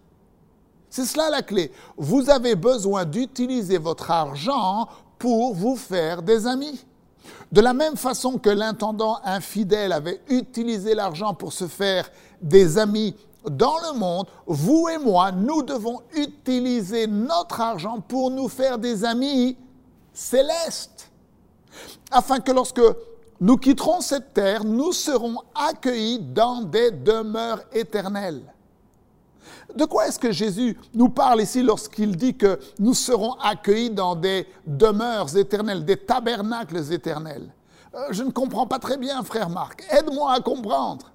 C'est 0.90 1.04
cela 1.04 1.28
la 1.28 1.42
clé. 1.42 1.70
Vous 1.96 2.30
avez 2.30 2.54
besoin 2.54 3.04
d'utiliser 3.04 3.76
votre 3.76 4.10
argent 4.10 4.88
pour 5.18 5.54
vous 5.54 5.76
faire 5.76 6.22
des 6.22 6.46
amis. 6.46 6.84
De 7.52 7.60
la 7.60 7.74
même 7.74 7.96
façon 7.96 8.38
que 8.38 8.48
l'intendant 8.48 9.18
infidèle 9.24 9.92
avait 9.92 10.20
utilisé 10.28 10.94
l'argent 10.94 11.34
pour 11.34 11.52
se 11.52 11.66
faire 11.66 12.10
des 12.40 12.78
amis 12.78 13.14
dans 13.48 13.78
le 13.78 13.98
monde, 13.98 14.26
vous 14.46 14.88
et 14.88 14.98
moi, 14.98 15.32
nous 15.32 15.62
devons 15.62 16.00
utiliser 16.14 17.06
notre 17.06 17.60
argent 17.60 18.00
pour 18.00 18.30
nous 18.30 18.48
faire 18.48 18.78
des 18.78 19.04
amis 19.04 19.56
célestes. 20.12 21.10
Afin 22.10 22.40
que 22.40 22.52
lorsque 22.52 22.80
nous 23.40 23.56
quitterons 23.56 24.00
cette 24.00 24.34
terre, 24.34 24.64
nous 24.64 24.92
serons 24.92 25.36
accueillis 25.54 26.18
dans 26.18 26.62
des 26.62 26.90
demeures 26.90 27.62
éternelles. 27.72 28.42
De 29.74 29.84
quoi 29.84 30.08
est-ce 30.08 30.18
que 30.18 30.32
Jésus 30.32 30.78
nous 30.94 31.10
parle 31.10 31.42
ici 31.42 31.62
lorsqu'il 31.62 32.16
dit 32.16 32.36
que 32.36 32.58
nous 32.78 32.94
serons 32.94 33.34
accueillis 33.34 33.90
dans 33.90 34.16
des 34.16 34.46
demeures 34.66 35.36
éternelles, 35.36 35.84
des 35.84 35.98
tabernacles 35.98 36.92
éternels? 36.92 37.48
Euh, 37.94 38.08
Je 38.10 38.22
ne 38.22 38.30
comprends 38.30 38.66
pas 38.66 38.78
très 38.78 38.96
bien, 38.96 39.22
frère 39.22 39.50
Marc. 39.50 39.84
Aide-moi 39.90 40.32
à 40.32 40.40
comprendre. 40.40 41.10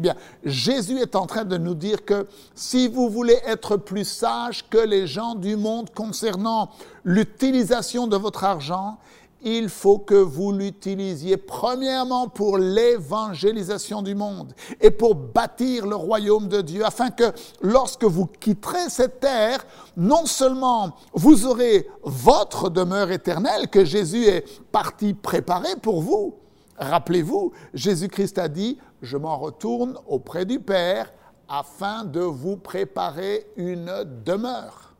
Eh 0.00 0.02
bien, 0.02 0.14
Jésus 0.46 0.98
est 0.98 1.14
en 1.14 1.26
train 1.26 1.44
de 1.44 1.58
nous 1.58 1.74
dire 1.74 2.06
que 2.06 2.26
si 2.54 2.88
vous 2.88 3.10
voulez 3.10 3.38
être 3.44 3.76
plus 3.76 4.06
sage 4.06 4.66
que 4.70 4.78
les 4.78 5.06
gens 5.06 5.34
du 5.34 5.56
monde 5.56 5.90
concernant 5.94 6.70
l'utilisation 7.04 8.06
de 8.06 8.16
votre 8.16 8.44
argent, 8.44 8.96
il 9.42 9.68
faut 9.68 9.98
que 9.98 10.14
vous 10.14 10.52
l'utilisiez 10.52 11.36
premièrement 11.36 12.28
pour 12.28 12.56
l'évangélisation 12.56 14.00
du 14.00 14.14
monde 14.14 14.54
et 14.80 14.90
pour 14.90 15.16
bâtir 15.16 15.86
le 15.86 15.96
royaume 15.96 16.48
de 16.48 16.62
Dieu, 16.62 16.82
afin 16.82 17.10
que 17.10 17.30
lorsque 17.60 18.04
vous 18.04 18.24
quitterez 18.24 18.88
cette 18.88 19.20
terre, 19.20 19.66
non 19.98 20.24
seulement 20.24 20.96
vous 21.12 21.44
aurez 21.44 21.86
votre 22.04 22.70
demeure 22.70 23.10
éternelle 23.10 23.68
que 23.68 23.84
Jésus 23.84 24.24
est 24.24 24.46
parti 24.72 25.12
préparer 25.12 25.76
pour 25.82 26.00
vous. 26.00 26.36
Rappelez-vous, 26.78 27.52
Jésus-Christ 27.74 28.38
a 28.38 28.48
dit, 28.48 28.78
je 29.02 29.16
m'en 29.16 29.38
retourne 29.38 29.98
auprès 30.06 30.44
du 30.44 30.60
Père 30.60 31.12
afin 31.48 32.04
de 32.04 32.20
vous 32.20 32.56
préparer 32.56 33.46
une 33.56 34.04
demeure. 34.24 34.94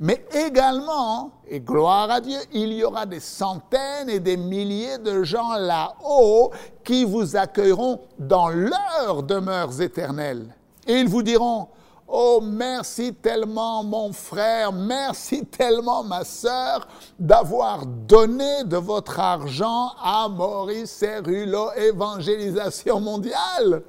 Mais 0.00 0.24
également, 0.32 1.32
et 1.48 1.60
gloire 1.60 2.10
à 2.10 2.20
Dieu, 2.20 2.38
il 2.52 2.72
y 2.72 2.84
aura 2.84 3.06
des 3.06 3.20
centaines 3.20 4.08
et 4.08 4.20
des 4.20 4.36
milliers 4.36 4.98
de 4.98 5.22
gens 5.22 5.54
là-haut 5.54 6.50
qui 6.84 7.04
vous 7.04 7.36
accueilleront 7.36 8.00
dans 8.18 8.48
leurs 8.48 9.22
demeures 9.22 9.80
éternelles. 9.80 10.54
Et 10.86 10.94
ils 10.94 11.08
vous 11.08 11.22
diront, 11.22 11.68
Oh, 12.14 12.42
merci 12.42 13.14
tellement 13.14 13.82
mon 13.82 14.12
frère, 14.12 14.70
merci 14.70 15.46
tellement 15.46 16.04
ma 16.04 16.24
sœur 16.24 16.86
d'avoir 17.18 17.86
donné 17.86 18.64
de 18.64 18.76
votre 18.76 19.18
argent 19.18 19.92
à 19.98 20.28
Maurice 20.28 20.90
Cerullo 20.90 21.72
Évangélisation 21.72 23.00
mondiale. 23.00 23.82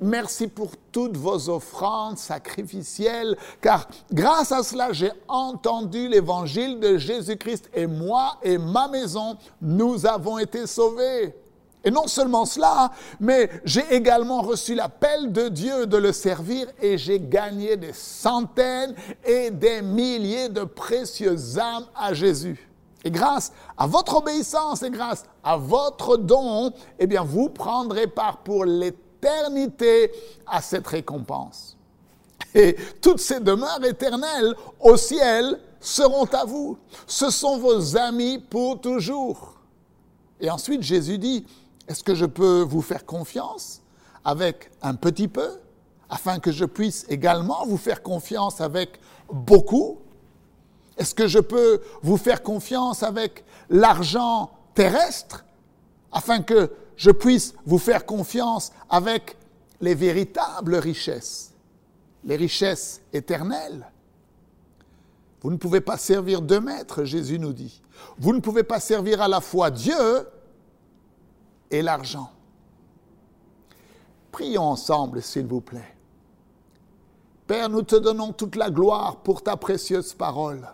Merci 0.00 0.46
pour 0.46 0.70
toutes 0.92 1.16
vos 1.16 1.48
offrandes 1.48 2.16
sacrificielles, 2.16 3.36
car 3.60 3.88
grâce 4.12 4.52
à 4.52 4.62
cela, 4.62 4.92
j'ai 4.92 5.10
entendu 5.26 6.06
l'évangile 6.06 6.78
de 6.78 6.96
Jésus-Christ 6.96 7.70
et 7.74 7.88
moi 7.88 8.36
et 8.44 8.56
ma 8.56 8.86
maison, 8.86 9.36
nous 9.60 10.06
avons 10.06 10.38
été 10.38 10.68
sauvés. 10.68 11.34
Et 11.84 11.90
non 11.90 12.06
seulement 12.06 12.46
cela, 12.46 12.90
mais 13.20 13.50
j'ai 13.64 13.84
également 13.92 14.40
reçu 14.40 14.74
l'appel 14.74 15.32
de 15.32 15.48
Dieu 15.48 15.86
de 15.86 15.96
le 15.96 16.12
servir 16.12 16.66
et 16.80 16.96
j'ai 16.96 17.20
gagné 17.20 17.76
des 17.76 17.92
centaines 17.92 18.94
et 19.24 19.50
des 19.50 19.82
milliers 19.82 20.48
de 20.48 20.64
précieuses 20.64 21.58
âmes 21.58 21.86
à 21.94 22.14
Jésus. 22.14 22.68
Et 23.04 23.10
grâce 23.10 23.52
à 23.76 23.86
votre 23.86 24.16
obéissance 24.16 24.82
et 24.82 24.90
grâce 24.90 25.24
à 25.42 25.58
votre 25.58 26.16
don, 26.16 26.72
eh 26.98 27.06
bien, 27.06 27.22
vous 27.22 27.50
prendrez 27.50 28.06
part 28.06 28.38
pour 28.38 28.64
l'éternité 28.64 29.04
éternité 29.24 30.10
à 30.46 30.60
cette 30.60 30.86
récompense. 30.86 31.76
Et 32.54 32.76
toutes 33.00 33.20
ces 33.20 33.40
demeures 33.40 33.84
éternelles 33.84 34.54
au 34.80 34.96
ciel 34.96 35.58
seront 35.80 36.26
à 36.26 36.44
vous. 36.44 36.78
Ce 37.06 37.30
sont 37.30 37.58
vos 37.58 37.96
amis 37.96 38.38
pour 38.38 38.80
toujours. 38.80 39.54
Et 40.40 40.50
ensuite, 40.50 40.82
Jésus 40.82 41.18
dit, 41.18 41.46
est-ce 41.88 42.02
que 42.02 42.14
je 42.14 42.24
peux 42.24 42.62
vous 42.62 42.82
faire 42.82 43.04
confiance 43.04 43.82
avec 44.24 44.70
un 44.82 44.94
petit 44.94 45.28
peu, 45.28 45.48
afin 46.08 46.38
que 46.38 46.52
je 46.52 46.64
puisse 46.64 47.04
également 47.08 47.66
vous 47.66 47.76
faire 47.76 48.02
confiance 48.02 48.60
avec 48.60 49.00
beaucoup? 49.32 49.98
Est-ce 50.96 51.14
que 51.14 51.26
je 51.26 51.40
peux 51.40 51.80
vous 52.02 52.16
faire 52.16 52.42
confiance 52.42 53.02
avec 53.02 53.44
l'argent 53.68 54.50
terrestre, 54.74 55.44
afin 56.12 56.40
que 56.42 56.70
je 56.96 57.10
puisse 57.10 57.54
vous 57.66 57.78
faire 57.78 58.06
confiance 58.06 58.72
avec 58.88 59.36
les 59.80 59.94
véritables 59.94 60.76
richesses, 60.76 61.52
les 62.24 62.36
richesses 62.36 63.00
éternelles? 63.12 63.90
Vous 65.42 65.50
ne 65.50 65.56
pouvez 65.58 65.82
pas 65.82 65.98
servir 65.98 66.40
deux 66.40 66.60
maîtres, 66.60 67.04
Jésus 67.04 67.38
nous 67.38 67.52
dit. 67.52 67.82
Vous 68.18 68.32
ne 68.32 68.40
pouvez 68.40 68.62
pas 68.62 68.80
servir 68.80 69.20
à 69.20 69.28
la 69.28 69.42
fois 69.42 69.70
Dieu 69.70 70.26
et 71.74 71.82
l'argent. 71.82 72.30
Prions 74.32 74.62
ensemble, 74.62 75.22
s'il 75.22 75.46
vous 75.46 75.60
plaît. 75.60 75.94
Père, 77.46 77.68
nous 77.68 77.82
te 77.82 77.96
donnons 77.96 78.32
toute 78.32 78.56
la 78.56 78.70
gloire 78.70 79.16
pour 79.16 79.42
ta 79.42 79.56
précieuse 79.56 80.14
parole. 80.14 80.66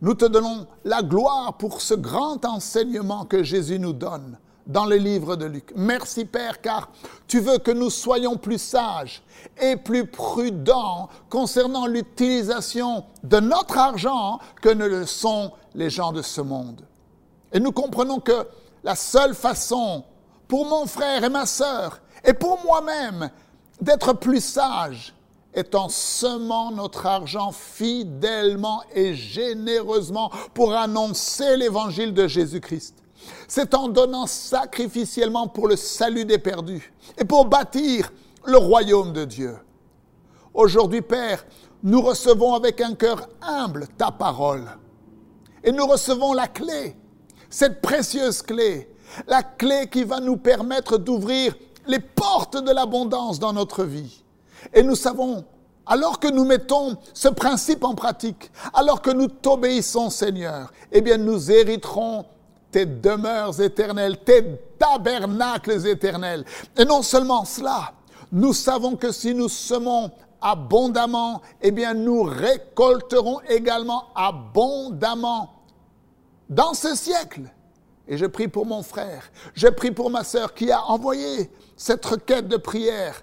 Nous 0.00 0.14
te 0.14 0.24
donnons 0.24 0.66
la 0.84 1.02
gloire 1.02 1.54
pour 1.54 1.80
ce 1.80 1.94
grand 1.94 2.44
enseignement 2.44 3.24
que 3.24 3.42
Jésus 3.42 3.78
nous 3.78 3.92
donne 3.92 4.38
dans 4.66 4.84
le 4.84 4.96
livre 4.96 5.34
de 5.34 5.46
Luc. 5.46 5.72
Merci 5.74 6.24
Père, 6.24 6.60
car 6.60 6.90
tu 7.26 7.40
veux 7.40 7.58
que 7.58 7.70
nous 7.70 7.90
soyons 7.90 8.36
plus 8.36 8.58
sages 8.58 9.22
et 9.60 9.76
plus 9.76 10.06
prudents 10.06 11.08
concernant 11.30 11.86
l'utilisation 11.86 13.04
de 13.24 13.40
notre 13.40 13.78
argent 13.78 14.38
que 14.60 14.68
ne 14.68 14.86
le 14.86 15.06
sont 15.06 15.52
les 15.74 15.90
gens 15.90 16.12
de 16.12 16.22
ce 16.22 16.42
monde. 16.42 16.82
Et 17.52 17.60
nous 17.60 17.72
comprenons 17.72 18.20
que 18.20 18.46
la 18.84 18.94
seule 18.94 19.34
façon 19.34 20.04
pour 20.46 20.66
mon 20.66 20.86
frère 20.86 21.24
et 21.24 21.28
ma 21.28 21.46
sœur 21.46 22.00
et 22.24 22.32
pour 22.32 22.62
moi-même 22.64 23.30
d'être 23.80 24.12
plus 24.12 24.42
sages 24.42 25.14
est 25.54 25.74
en 25.74 25.88
semant 25.88 26.70
notre 26.70 27.06
argent 27.06 27.52
fidèlement 27.52 28.82
et 28.94 29.14
généreusement 29.14 30.30
pour 30.54 30.74
annoncer 30.74 31.56
l'évangile 31.56 32.14
de 32.14 32.26
Jésus-Christ. 32.26 33.02
C'est 33.46 33.74
en 33.74 33.88
donnant 33.88 34.26
sacrificiellement 34.26 35.48
pour 35.48 35.68
le 35.68 35.76
salut 35.76 36.24
des 36.24 36.38
perdus 36.38 36.92
et 37.16 37.24
pour 37.24 37.46
bâtir 37.46 38.12
le 38.44 38.56
royaume 38.56 39.12
de 39.12 39.24
Dieu. 39.24 39.56
Aujourd'hui, 40.54 41.02
Père, 41.02 41.44
nous 41.82 42.00
recevons 42.00 42.54
avec 42.54 42.80
un 42.80 42.94
cœur 42.94 43.28
humble 43.40 43.86
ta 43.96 44.10
parole. 44.10 44.64
Et 45.62 45.72
nous 45.72 45.86
recevons 45.86 46.32
la 46.32 46.48
clé, 46.48 46.96
cette 47.50 47.80
précieuse 47.80 48.42
clé, 48.42 48.88
la 49.26 49.42
clé 49.42 49.88
qui 49.90 50.04
va 50.04 50.20
nous 50.20 50.36
permettre 50.36 50.98
d'ouvrir 50.98 51.54
les 51.86 52.00
portes 52.00 52.62
de 52.62 52.70
l'abondance 52.70 53.38
dans 53.38 53.52
notre 53.52 53.84
vie. 53.84 54.22
Et 54.74 54.82
nous 54.82 54.96
savons, 54.96 55.44
alors 55.86 56.20
que 56.20 56.28
nous 56.28 56.44
mettons 56.44 56.96
ce 57.14 57.28
principe 57.28 57.84
en 57.84 57.94
pratique, 57.94 58.50
alors 58.74 59.00
que 59.00 59.10
nous 59.10 59.28
t'obéissons 59.28 60.10
Seigneur, 60.10 60.72
eh 60.92 61.00
bien 61.00 61.16
nous 61.16 61.50
hériterons 61.50 62.26
tes 62.70 62.84
demeures 62.84 63.58
éternelles, 63.60 64.18
tes 64.18 64.44
tabernacles 64.78 65.86
éternels. 65.86 66.44
Et 66.76 66.84
non 66.84 67.02
seulement 67.02 67.46
cela, 67.46 67.92
nous 68.30 68.52
savons 68.52 68.96
que 68.96 69.10
si 69.10 69.34
nous 69.34 69.48
semons 69.48 70.10
abondamment, 70.42 71.40
eh 71.62 71.70
bien 71.70 71.94
nous 71.94 72.22
récolterons 72.22 73.40
également 73.48 74.04
abondamment 74.14 75.57
dans 76.48 76.74
ce 76.74 76.94
siècle. 76.94 77.42
Et 78.06 78.16
je 78.16 78.26
prie 78.26 78.48
pour 78.48 78.64
mon 78.64 78.82
frère, 78.82 79.30
je 79.54 79.68
prie 79.68 79.90
pour 79.90 80.10
ma 80.10 80.24
sœur 80.24 80.54
qui 80.54 80.72
a 80.72 80.82
envoyé 80.84 81.50
cette 81.76 82.04
requête 82.04 82.48
de 82.48 82.56
prière 82.56 83.22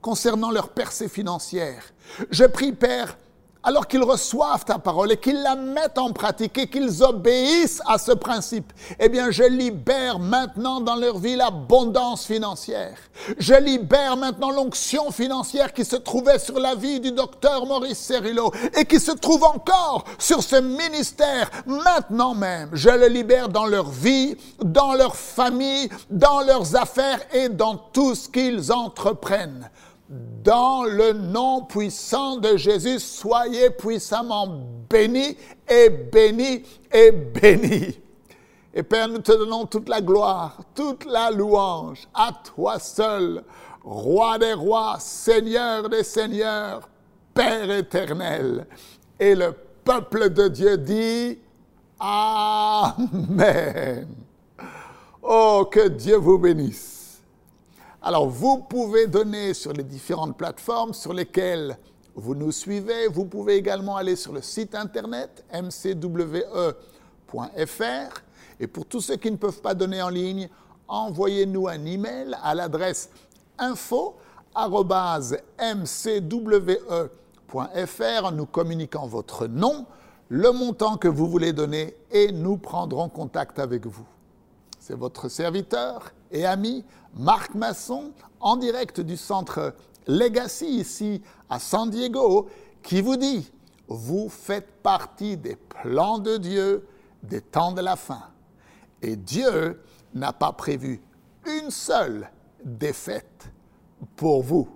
concernant 0.00 0.50
leur 0.50 0.70
percée 0.70 1.08
financière. 1.08 1.84
Je 2.30 2.44
prie, 2.44 2.72
Père, 2.72 3.16
alors 3.64 3.88
qu'ils 3.88 4.02
reçoivent 4.02 4.64
ta 4.64 4.78
parole 4.78 5.12
et 5.12 5.16
qu'ils 5.16 5.42
la 5.42 5.56
mettent 5.56 5.98
en 5.98 6.12
pratique 6.12 6.58
et 6.58 6.68
qu'ils 6.68 7.02
obéissent 7.02 7.82
à 7.86 7.98
ce 7.98 8.12
principe, 8.12 8.72
eh 9.00 9.08
bien, 9.08 9.30
je 9.30 9.42
libère 9.42 10.18
maintenant 10.18 10.80
dans 10.80 10.96
leur 10.96 11.18
vie 11.18 11.34
l'abondance 11.34 12.26
financière. 12.26 12.98
Je 13.38 13.54
libère 13.54 14.16
maintenant 14.16 14.50
l'onction 14.50 15.10
financière 15.10 15.72
qui 15.72 15.84
se 15.84 15.96
trouvait 15.96 16.38
sur 16.38 16.60
la 16.60 16.74
vie 16.74 17.00
du 17.00 17.12
docteur 17.12 17.66
Maurice 17.66 17.98
Cerullo 17.98 18.52
et 18.76 18.84
qui 18.84 19.00
se 19.00 19.12
trouve 19.12 19.44
encore 19.44 20.04
sur 20.18 20.42
ce 20.42 20.56
ministère 20.56 21.50
maintenant 21.66 22.34
même. 22.34 22.68
Je 22.72 22.90
le 22.90 23.06
libère 23.06 23.48
dans 23.48 23.66
leur 23.66 23.88
vie, 23.88 24.36
dans 24.62 24.92
leur 24.92 25.16
famille, 25.16 25.88
dans 26.10 26.40
leurs 26.40 26.76
affaires 26.76 27.20
et 27.32 27.48
dans 27.48 27.76
tout 27.76 28.14
ce 28.14 28.28
qu'ils 28.28 28.72
entreprennent. 28.72 29.70
Dans 30.44 30.84
le 30.84 31.12
nom 31.12 31.62
puissant 31.62 32.36
de 32.36 32.56
Jésus, 32.56 33.00
soyez 33.00 33.70
puissamment 33.70 34.46
bénis 34.88 35.36
et 35.68 35.88
bénis 35.88 36.62
et 36.92 37.10
bénis. 37.10 37.98
Et 38.74 38.82
Père, 38.82 39.08
nous 39.08 39.18
te 39.18 39.32
donnons 39.32 39.66
toute 39.66 39.88
la 39.88 40.00
gloire, 40.00 40.58
toute 40.74 41.04
la 41.04 41.30
louange 41.30 42.08
à 42.12 42.32
toi 42.44 42.78
seul, 42.78 43.42
roi 43.82 44.38
des 44.38 44.52
rois, 44.52 44.96
seigneur 44.98 45.88
des 45.88 46.02
seigneurs, 46.02 46.88
Père 47.32 47.70
éternel. 47.70 48.66
Et 49.18 49.34
le 49.34 49.54
peuple 49.84 50.30
de 50.30 50.48
Dieu 50.48 50.76
dit 50.76 51.38
Amen. 51.98 54.08
Oh, 55.22 55.66
que 55.70 55.88
Dieu 55.88 56.16
vous 56.16 56.38
bénisse. 56.38 56.93
Alors, 58.06 58.28
vous 58.28 58.58
pouvez 58.58 59.06
donner 59.06 59.54
sur 59.54 59.72
les 59.72 59.82
différentes 59.82 60.36
plateformes 60.36 60.92
sur 60.92 61.14
lesquelles 61.14 61.78
vous 62.14 62.34
nous 62.34 62.52
suivez. 62.52 63.08
Vous 63.08 63.24
pouvez 63.24 63.54
également 63.54 63.96
aller 63.96 64.14
sur 64.14 64.34
le 64.34 64.42
site 64.42 64.74
internet 64.74 65.42
mcwe.fr. 65.50 66.74
Et 68.60 68.66
pour 68.66 68.84
tous 68.84 69.00
ceux 69.00 69.16
qui 69.16 69.30
ne 69.30 69.38
peuvent 69.38 69.62
pas 69.62 69.72
donner 69.72 70.02
en 70.02 70.10
ligne, 70.10 70.50
envoyez-nous 70.86 71.66
un 71.66 71.82
email 71.86 72.36
à 72.42 72.54
l'adresse 72.54 73.08
info.mcwe.fr 73.56 74.64
en 78.24 78.32
nous 78.32 78.46
communiquant 78.46 79.06
votre 79.06 79.46
nom, 79.46 79.86
le 80.28 80.52
montant 80.52 80.98
que 80.98 81.08
vous 81.08 81.26
voulez 81.26 81.54
donner 81.54 81.96
et 82.10 82.32
nous 82.32 82.58
prendrons 82.58 83.08
contact 83.08 83.58
avec 83.58 83.86
vous. 83.86 84.06
C'est 84.78 84.94
votre 84.94 85.30
serviteur 85.30 86.12
et 86.34 86.44
ami 86.44 86.84
Marc 87.16 87.54
Masson 87.54 88.12
en 88.40 88.56
direct 88.56 89.00
du 89.00 89.16
centre 89.16 89.74
Legacy 90.06 90.66
ici 90.66 91.22
à 91.48 91.58
San 91.58 91.88
Diego 91.88 92.48
qui 92.82 93.00
vous 93.00 93.16
dit, 93.16 93.50
vous 93.88 94.28
faites 94.28 94.82
partie 94.82 95.38
des 95.38 95.56
plans 95.56 96.18
de 96.18 96.36
Dieu 96.36 96.86
des 97.22 97.40
temps 97.40 97.72
de 97.72 97.80
la 97.80 97.96
fin. 97.96 98.24
Et 99.00 99.16
Dieu 99.16 99.80
n'a 100.12 100.32
pas 100.34 100.52
prévu 100.52 101.00
une 101.46 101.70
seule 101.70 102.28
défaite 102.62 103.50
pour 104.16 104.42
vous. 104.42 104.68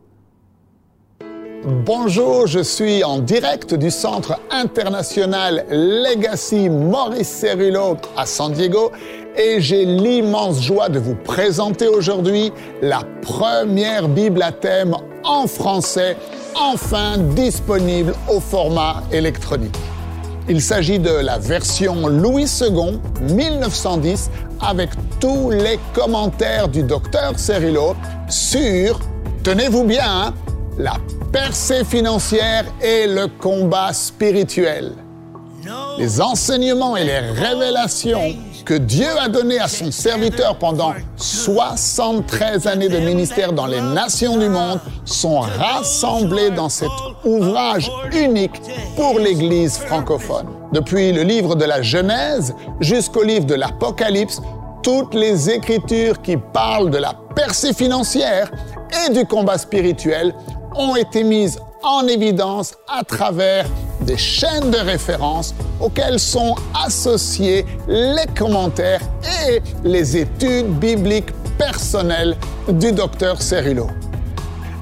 Bonjour, 1.64 2.46
je 2.46 2.60
suis 2.60 3.02
en 3.02 3.18
direct 3.18 3.74
du 3.74 3.90
Centre 3.90 4.38
international 4.50 5.66
Legacy 5.68 6.68
Maurice 6.68 7.28
Cerullo 7.28 7.96
à 8.16 8.26
San 8.26 8.52
Diego 8.52 8.92
et 9.38 9.60
j'ai 9.60 9.84
l'immense 9.84 10.60
joie 10.60 10.88
de 10.88 10.98
vous 10.98 11.14
présenter 11.14 11.86
aujourd'hui 11.86 12.52
la 12.82 13.02
première 13.22 14.08
Bible 14.08 14.42
à 14.42 14.50
thème 14.50 14.96
en 15.24 15.46
français, 15.46 16.16
enfin 16.56 17.18
disponible 17.18 18.14
au 18.28 18.40
format 18.40 19.02
électronique. 19.12 19.76
Il 20.48 20.60
s'agit 20.60 20.98
de 20.98 21.10
la 21.10 21.38
version 21.38 22.08
Louis 22.08 22.50
II 22.60 22.98
1910 23.32 24.30
avec 24.60 24.90
tous 25.20 25.50
les 25.50 25.78
commentaires 25.94 26.68
du 26.68 26.82
docteur 26.82 27.38
Cerullo 27.38 27.94
sur, 28.28 28.98
tenez-vous 29.44 29.84
bien, 29.84 30.04
hein, 30.04 30.34
la 30.78 30.94
percée 31.32 31.84
financière 31.84 32.64
et 32.80 33.06
le 33.06 33.28
combat 33.28 33.92
spirituel. 33.92 34.92
Les 35.98 36.20
enseignements 36.20 36.96
et 36.96 37.04
les 37.04 37.18
révélations 37.18 38.34
que 38.68 38.74
Dieu 38.74 39.08
a 39.18 39.30
données 39.30 39.58
à 39.58 39.66
son 39.66 39.90
serviteur 39.90 40.58
pendant 40.58 40.92
73 41.16 42.66
années 42.66 42.90
de 42.90 42.98
ministère 42.98 43.54
dans 43.54 43.64
les 43.64 43.80
nations 43.80 44.36
du 44.36 44.50
monde 44.50 44.78
sont 45.06 45.40
rassemblés 45.40 46.50
dans 46.50 46.68
cet 46.68 46.90
ouvrage 47.24 47.90
unique 48.12 48.60
pour 48.94 49.20
l'Église 49.20 49.78
francophone. 49.78 50.48
Depuis 50.70 51.12
le 51.12 51.22
livre 51.22 51.54
de 51.54 51.64
la 51.64 51.80
Genèse 51.80 52.54
jusqu'au 52.78 53.22
livre 53.22 53.46
de 53.46 53.54
l'Apocalypse, 53.54 54.42
toutes 54.82 55.14
les 55.14 55.48
écritures 55.48 56.20
qui 56.20 56.36
parlent 56.36 56.90
de 56.90 56.98
la 56.98 57.14
percée 57.34 57.72
financière 57.72 58.50
et 59.06 59.14
du 59.14 59.24
combat 59.24 59.56
spirituel 59.56 60.34
ont 60.76 60.94
été 60.94 61.24
mises 61.24 61.58
en 61.82 62.06
évidence 62.06 62.74
à 62.88 63.04
travers 63.04 63.66
des 64.00 64.16
chaînes 64.16 64.70
de 64.70 64.78
référence 64.78 65.54
auxquelles 65.80 66.18
sont 66.18 66.54
associés 66.74 67.66
les 67.86 68.26
commentaires 68.36 69.00
et 69.48 69.60
les 69.84 70.16
études 70.16 70.68
bibliques 70.78 71.32
personnelles 71.58 72.36
du 72.68 72.92
docteur 72.92 73.42
Cerullo. 73.42 73.88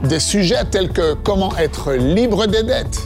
Des 0.04 0.20
sujets 0.20 0.64
tels 0.70 0.90
que 0.90 1.14
comment 1.14 1.56
être 1.56 1.92
libre 1.92 2.46
des 2.46 2.62
dettes, 2.62 3.00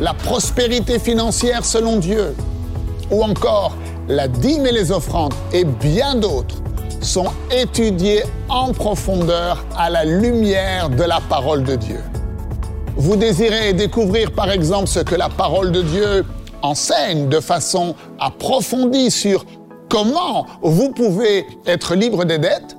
la 0.00 0.12
prospérité 0.12 0.98
financière 0.98 1.64
selon 1.64 1.96
Dieu, 1.96 2.34
ou 3.10 3.22
encore 3.22 3.74
la 4.08 4.28
dîme 4.28 4.66
et 4.66 4.72
les 4.72 4.92
offrandes 4.92 5.34
et 5.52 5.64
bien 5.64 6.14
d'autres 6.14 6.56
sont 7.00 7.32
étudiés 7.50 8.22
en 8.48 8.72
profondeur 8.72 9.64
à 9.76 9.90
la 9.90 10.04
lumière 10.04 10.90
de 10.90 11.04
la 11.04 11.20
parole 11.20 11.62
de 11.62 11.76
Dieu. 11.76 12.00
Vous 12.98 13.16
désirez 13.16 13.74
découvrir 13.74 14.32
par 14.32 14.50
exemple 14.50 14.86
ce 14.88 15.00
que 15.00 15.14
la 15.14 15.28
parole 15.28 15.70
de 15.70 15.82
Dieu 15.82 16.24
enseigne 16.62 17.28
de 17.28 17.40
façon 17.40 17.94
approfondie 18.18 19.10
sur 19.10 19.44
comment 19.90 20.46
vous 20.62 20.92
pouvez 20.92 21.46
être 21.66 21.94
libre 21.94 22.24
des 22.24 22.38
dettes 22.38 22.76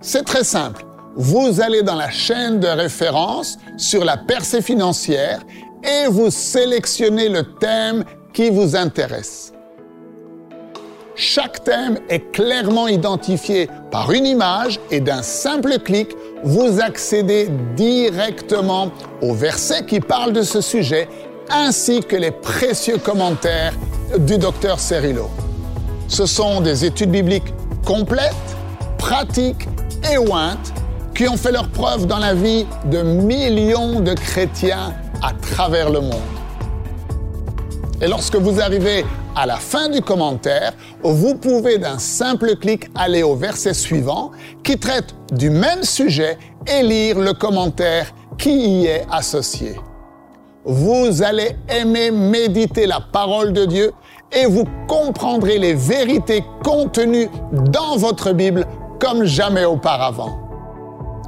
C'est 0.00 0.24
très 0.24 0.42
simple. 0.42 0.86
Vous 1.16 1.60
allez 1.60 1.82
dans 1.82 1.96
la 1.96 2.10
chaîne 2.10 2.60
de 2.60 2.66
référence 2.66 3.58
sur 3.76 4.06
la 4.06 4.16
percée 4.16 4.62
financière 4.62 5.40
et 5.84 6.08
vous 6.08 6.30
sélectionnez 6.30 7.28
le 7.28 7.42
thème 7.58 8.04
qui 8.32 8.48
vous 8.48 8.74
intéresse. 8.74 9.52
Chaque 11.18 11.64
thème 11.64 11.98
est 12.10 12.30
clairement 12.30 12.88
identifié 12.88 13.70
par 13.90 14.12
une 14.12 14.26
image 14.26 14.78
et 14.90 15.00
d'un 15.00 15.22
simple 15.22 15.78
clic, 15.78 16.10
vous 16.44 16.78
accédez 16.78 17.48
directement 17.74 18.90
au 19.22 19.32
verset 19.32 19.86
qui 19.86 20.00
parle 20.00 20.34
de 20.34 20.42
ce 20.42 20.60
sujet 20.60 21.08
ainsi 21.48 22.00
que 22.00 22.16
les 22.16 22.32
précieux 22.32 22.98
commentaires 22.98 23.72
du 24.18 24.36
docteur 24.36 24.78
Cerullo. 24.78 25.30
Ce 26.06 26.26
sont 26.26 26.60
des 26.60 26.84
études 26.84 27.12
bibliques 27.12 27.54
complètes, 27.86 28.34
pratiques 28.98 29.66
et 30.12 30.18
ointes 30.18 30.74
qui 31.14 31.26
ont 31.28 31.38
fait 31.38 31.52
leur 31.52 31.68
preuve 31.68 32.06
dans 32.06 32.18
la 32.18 32.34
vie 32.34 32.66
de 32.84 33.00
millions 33.00 34.00
de 34.00 34.12
chrétiens 34.12 34.92
à 35.22 35.32
travers 35.32 35.88
le 35.88 36.00
monde. 36.00 36.45
Et 38.02 38.08
lorsque 38.08 38.36
vous 38.36 38.60
arrivez 38.60 39.04
à 39.34 39.46
la 39.46 39.56
fin 39.56 39.88
du 39.88 40.02
commentaire, 40.02 40.72
vous 41.02 41.34
pouvez 41.34 41.78
d'un 41.78 41.98
simple 41.98 42.56
clic 42.56 42.90
aller 42.94 43.22
au 43.22 43.34
verset 43.36 43.72
suivant 43.72 44.32
qui 44.62 44.78
traite 44.78 45.14
du 45.32 45.48
même 45.48 45.82
sujet 45.82 46.36
et 46.66 46.82
lire 46.82 47.18
le 47.18 47.32
commentaire 47.32 48.12
qui 48.36 48.50
y 48.50 48.86
est 48.86 49.06
associé. 49.10 49.76
Vous 50.64 51.22
allez 51.22 51.56
aimer 51.68 52.10
méditer 52.10 52.86
la 52.86 53.00
parole 53.00 53.52
de 53.52 53.64
Dieu 53.64 53.92
et 54.32 54.44
vous 54.46 54.64
comprendrez 54.88 55.58
les 55.58 55.74
vérités 55.74 56.44
contenues 56.62 57.28
dans 57.52 57.96
votre 57.96 58.32
Bible 58.32 58.66
comme 58.98 59.24
jamais 59.24 59.64
auparavant. 59.64 60.45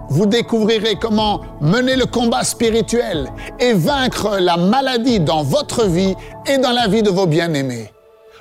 Vous 0.08 0.26
découvrirez 0.26 0.96
comment 0.96 1.40
mener 1.60 1.96
le 1.96 2.06
combat 2.06 2.44
spirituel 2.44 3.28
et 3.60 3.74
vaincre 3.74 4.38
la 4.40 4.56
maladie 4.56 5.20
dans 5.20 5.42
votre 5.42 5.84
vie 5.84 6.14
et 6.46 6.58
dans 6.58 6.72
la 6.72 6.88
vie 6.88 7.02
de 7.02 7.10
vos 7.10 7.26
bien-aimés. 7.26 7.92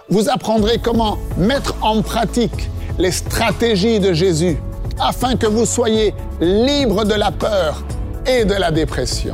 Vous 0.09 0.29
apprendrez 0.29 0.79
comment 0.79 1.17
mettre 1.37 1.75
en 1.81 2.01
pratique 2.01 2.69
les 2.97 3.11
stratégies 3.11 3.99
de 3.99 4.13
Jésus 4.13 4.57
afin 4.99 5.35
que 5.35 5.45
vous 5.45 5.65
soyez 5.65 6.13
libre 6.39 7.03
de 7.03 7.13
la 7.13 7.31
peur 7.31 7.83
et 8.25 8.45
de 8.45 8.53
la 8.53 8.71
dépression. 8.71 9.33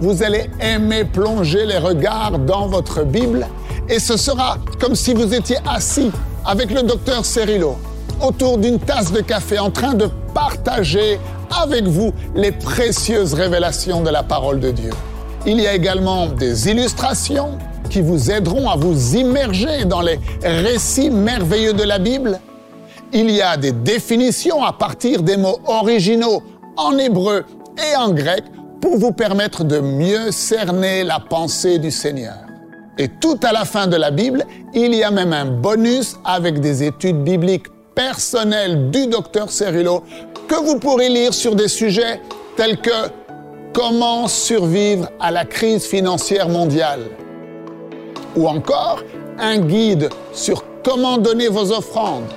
Vous 0.00 0.22
allez 0.22 0.50
aimer 0.60 1.04
plonger 1.04 1.64
les 1.64 1.78
regards 1.78 2.38
dans 2.40 2.66
votre 2.66 3.04
Bible 3.04 3.46
et 3.88 4.00
ce 4.00 4.16
sera 4.16 4.58
comme 4.80 4.96
si 4.96 5.14
vous 5.14 5.32
étiez 5.32 5.58
assis 5.68 6.10
avec 6.44 6.72
le 6.72 6.82
docteur 6.82 7.24
Cerrillo 7.24 7.76
autour 8.20 8.58
d'une 8.58 8.78
tasse 8.78 9.12
de 9.12 9.20
café 9.20 9.58
en 9.58 9.70
train 9.70 9.94
de 9.94 10.08
partager 10.34 11.18
avec 11.60 11.84
vous 11.84 12.12
les 12.34 12.52
précieuses 12.52 13.34
révélations 13.34 14.02
de 14.02 14.10
la 14.10 14.22
parole 14.22 14.60
de 14.60 14.70
Dieu. 14.70 14.90
Il 15.46 15.60
y 15.60 15.66
a 15.66 15.74
également 15.74 16.26
des 16.26 16.68
illustrations 16.68 17.58
qui 17.90 18.00
vous 18.00 18.30
aideront 18.30 18.68
à 18.70 18.76
vous 18.76 19.16
immerger 19.16 19.84
dans 19.84 20.00
les 20.00 20.18
récits 20.42 21.10
merveilleux 21.10 21.72
de 21.72 21.82
la 21.82 21.98
Bible. 21.98 22.40
Il 23.12 23.30
y 23.30 23.42
a 23.42 23.56
des 23.56 23.72
définitions 23.72 24.64
à 24.64 24.72
partir 24.72 25.22
des 25.22 25.36
mots 25.36 25.60
originaux 25.66 26.42
en 26.76 26.96
hébreu 26.96 27.44
et 27.76 27.96
en 27.96 28.10
grec 28.12 28.44
pour 28.80 28.96
vous 28.96 29.12
permettre 29.12 29.64
de 29.64 29.78
mieux 29.80 30.30
cerner 30.30 31.04
la 31.04 31.20
pensée 31.20 31.78
du 31.78 31.90
Seigneur. 31.90 32.36
Et 32.98 33.08
tout 33.08 33.38
à 33.42 33.52
la 33.52 33.64
fin 33.64 33.86
de 33.86 33.96
la 33.96 34.10
Bible, 34.10 34.44
il 34.74 34.94
y 34.94 35.02
a 35.02 35.10
même 35.10 35.32
un 35.32 35.46
bonus 35.46 36.16
avec 36.24 36.60
des 36.60 36.82
études 36.82 37.22
bibliques 37.22 37.66
personnelles 37.94 38.90
du 38.90 39.06
docteur 39.06 39.50
Cerullo 39.50 40.04
que 40.48 40.54
vous 40.54 40.78
pourrez 40.78 41.08
lire 41.08 41.34
sur 41.34 41.54
des 41.54 41.68
sujets 41.68 42.20
tels 42.56 42.78
que 42.78 42.90
comment 43.72 44.28
survivre 44.28 45.08
à 45.20 45.30
la 45.30 45.44
crise 45.44 45.84
financière 45.84 46.48
mondiale 46.48 47.02
ou 48.36 48.48
encore 48.48 49.02
un 49.38 49.58
guide 49.58 50.08
sur 50.32 50.64
comment 50.84 51.18
donner 51.18 51.48
vos 51.48 51.72
offrandes 51.72 52.28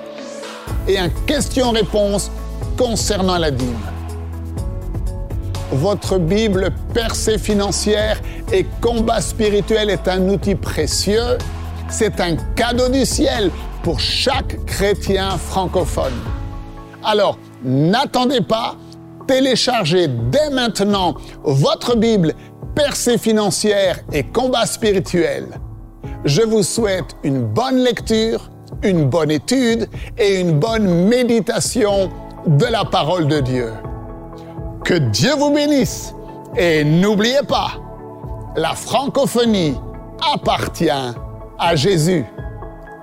et 0.87 0.97
un 0.97 1.09
question-réponse 1.09 2.31
concernant 2.77 3.37
la 3.37 3.51
dîme. 3.51 3.75
Votre 5.71 6.19
Bible 6.19 6.69
percée 6.93 7.37
financière 7.37 8.21
et 8.51 8.65
combat 8.81 9.19
spirituel 9.19 9.89
est 9.89 10.07
un 10.07 10.29
outil 10.29 10.55
précieux. 10.55 11.37
C'est 11.89 12.19
un 12.19 12.35
cadeau 12.55 12.89
du 12.89 13.05
ciel 13.05 13.51
pour 13.85 13.99
chaque 13.99 14.65
chrétien 14.65 15.37
francophone. 15.37 16.19
Alors, 17.03 17.37
n'attendez 17.63 18.41
pas, 18.41 18.77
téléchargez 19.27 20.07
dès 20.07 20.49
maintenant 20.49 21.13
votre 21.43 21.95
Bible 21.95 22.33
percée 22.73 23.19
financière 23.19 23.99
et 24.11 24.23
combat 24.23 24.65
spirituel. 24.65 25.45
Je 26.23 26.41
vous 26.41 26.63
souhaite 26.63 27.15
une 27.21 27.45
bonne 27.45 27.77
lecture, 27.77 28.49
une 28.81 29.07
bonne 29.07 29.29
étude 29.29 29.87
et 30.17 30.39
une 30.39 30.57
bonne 30.57 31.07
méditation 31.07 32.09
de 32.47 32.65
la 32.65 32.85
parole 32.85 33.27
de 33.27 33.39
Dieu. 33.39 33.71
Que 34.83 34.95
Dieu 34.95 35.35
vous 35.37 35.51
bénisse 35.51 36.15
et 36.57 36.83
n'oubliez 36.83 37.43
pas, 37.47 37.73
la 38.55 38.73
francophonie 38.73 39.75
appartient 40.33 40.89
à 41.59 41.75
Jésus. 41.75 42.25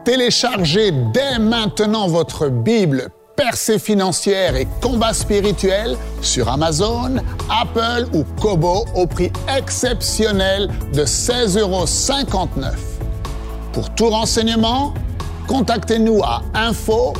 Téléchargez 0.05 0.91
dès 0.91 1.39
maintenant 1.39 2.09
votre 2.09 2.49
Bible 2.49 3.09
percée 3.37 3.79
financière 3.79 4.57
et 4.57 4.67
combat 4.81 5.13
spirituel 5.13 5.97
sur 6.21 6.49
Amazon, 6.49 7.17
Apple 7.49 8.09
ou 8.13 8.25
Kobo 8.41 8.85
au 8.97 9.07
prix 9.07 9.31
exceptionnel 9.57 10.69
de 10.93 11.05
16,59 11.05 11.61
euros. 11.61 11.87
Pour 13.73 13.95
tout 13.95 14.09
renseignement, 14.09 14.93
contactez-nous 15.47 16.21
à 16.23 16.43
info.mcwe.fr. 16.55 17.13